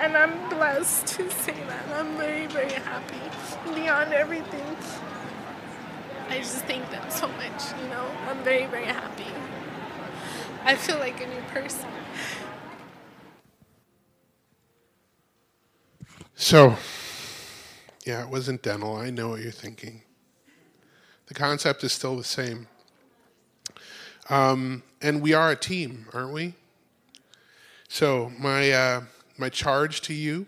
[0.01, 1.89] And I'm blessed to say that.
[1.95, 4.77] I'm very, very happy beyond everything.
[6.29, 8.07] I just thank them so much, you know.
[8.29, 9.27] I'm very, very happy.
[10.65, 11.89] I feel like a new person.
[16.37, 16.77] So,
[18.07, 18.95] yeah, it wasn't dental.
[18.95, 20.03] I know what you're thinking.
[21.27, 22.69] The concept is still the same.
[24.31, 26.55] Um, and we are a team, aren't we?
[27.89, 29.01] So, my, uh,
[29.39, 30.47] my charge to you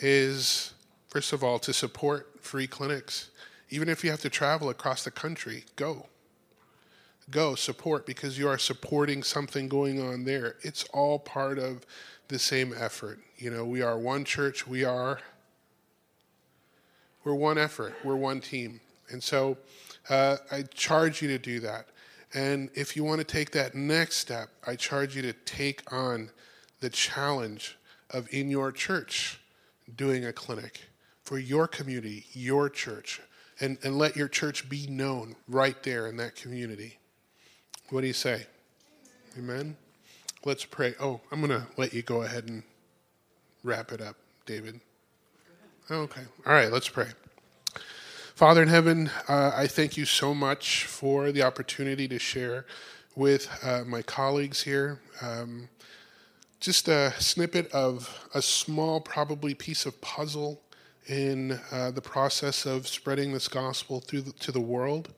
[0.00, 0.74] is,
[1.08, 3.30] first of all, to support free clinics.
[3.70, 6.06] Even if you have to travel across the country, go.
[7.30, 10.56] Go, support, because you are supporting something going on there.
[10.62, 11.84] It's all part of
[12.28, 13.18] the same effort.
[13.36, 15.20] You know, we are one church, we are,
[17.24, 18.80] we're one effort, we're one team.
[19.10, 19.58] And so
[20.08, 21.88] uh, I charge you to do that.
[22.34, 26.30] And if you want to take that next step, I charge you to take on
[26.80, 27.75] the challenge
[28.10, 29.40] of in your church
[29.94, 30.80] doing a clinic
[31.22, 33.20] for your community, your church,
[33.60, 36.98] and, and let your church be known right there in that community.
[37.90, 38.46] What do you say?
[39.38, 39.76] Amen?
[40.44, 40.94] Let's pray.
[41.00, 42.62] Oh, I'm going to let you go ahead and
[43.64, 44.80] wrap it up, David.
[45.90, 46.22] Okay.
[46.46, 47.08] All right, let's pray.
[48.34, 52.66] Father in heaven, uh, I thank you so much for the opportunity to share
[53.14, 55.00] with uh, my colleagues here.
[55.22, 55.68] Um,
[56.66, 60.60] just a snippet of a small, probably piece of puzzle
[61.06, 65.10] in uh, the process of spreading this gospel through the, to the world.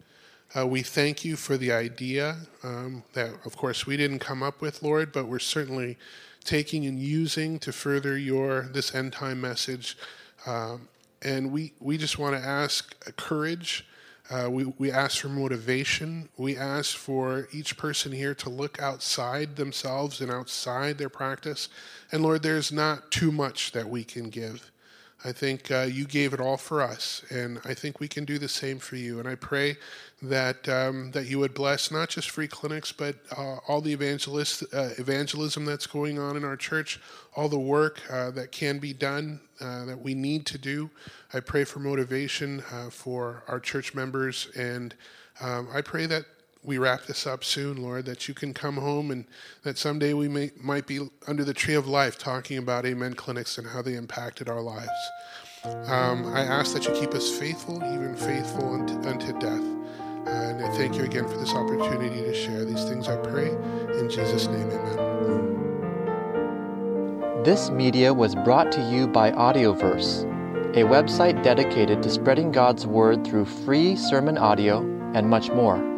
[0.55, 4.61] Uh, we thank you for the idea um, that, of course, we didn't come up
[4.61, 5.97] with, Lord, but we're certainly
[6.45, 9.97] taking and using to further your this end time message.
[10.45, 10.87] Um,
[11.23, 13.87] and we, we just want to ask courage.
[14.31, 16.29] Uh, we, we ask for motivation.
[16.37, 21.71] We ask for each person here to look outside themselves and outside their practice.
[22.13, 24.71] And Lord, there's not too much that we can give.
[25.25, 28.39] I think uh, you gave it all for us, and I think we can do
[28.39, 29.19] the same for you.
[29.19, 29.77] And I pray
[30.23, 34.63] that um, that you would bless not just free clinics, but uh, all the evangelist
[34.73, 37.01] uh, evangelism that's going on in our church,
[37.35, 40.89] all the work uh, that can be done uh, that we need to do.
[41.35, 44.95] I pray for motivation uh, for our church members, and
[45.41, 46.27] um, I pray that
[46.69, 49.25] we wrap this up soon, Lord, that you can come home and
[49.63, 53.57] that someday we may, might be under the tree of life talking about Amen clinics
[53.57, 54.91] and how they impacted our lives.
[55.65, 59.65] Um, I ask that you keep us faithful, even faithful unto, unto death.
[60.27, 63.09] And I thank you again for this opportunity to share these things.
[63.09, 63.49] I pray
[63.99, 65.15] in Jesus' name, amen.
[67.45, 70.25] This media was brought to you by Audioverse,
[70.77, 74.81] a website dedicated to spreading God's Word through free sermon audio
[75.15, 75.98] and much more.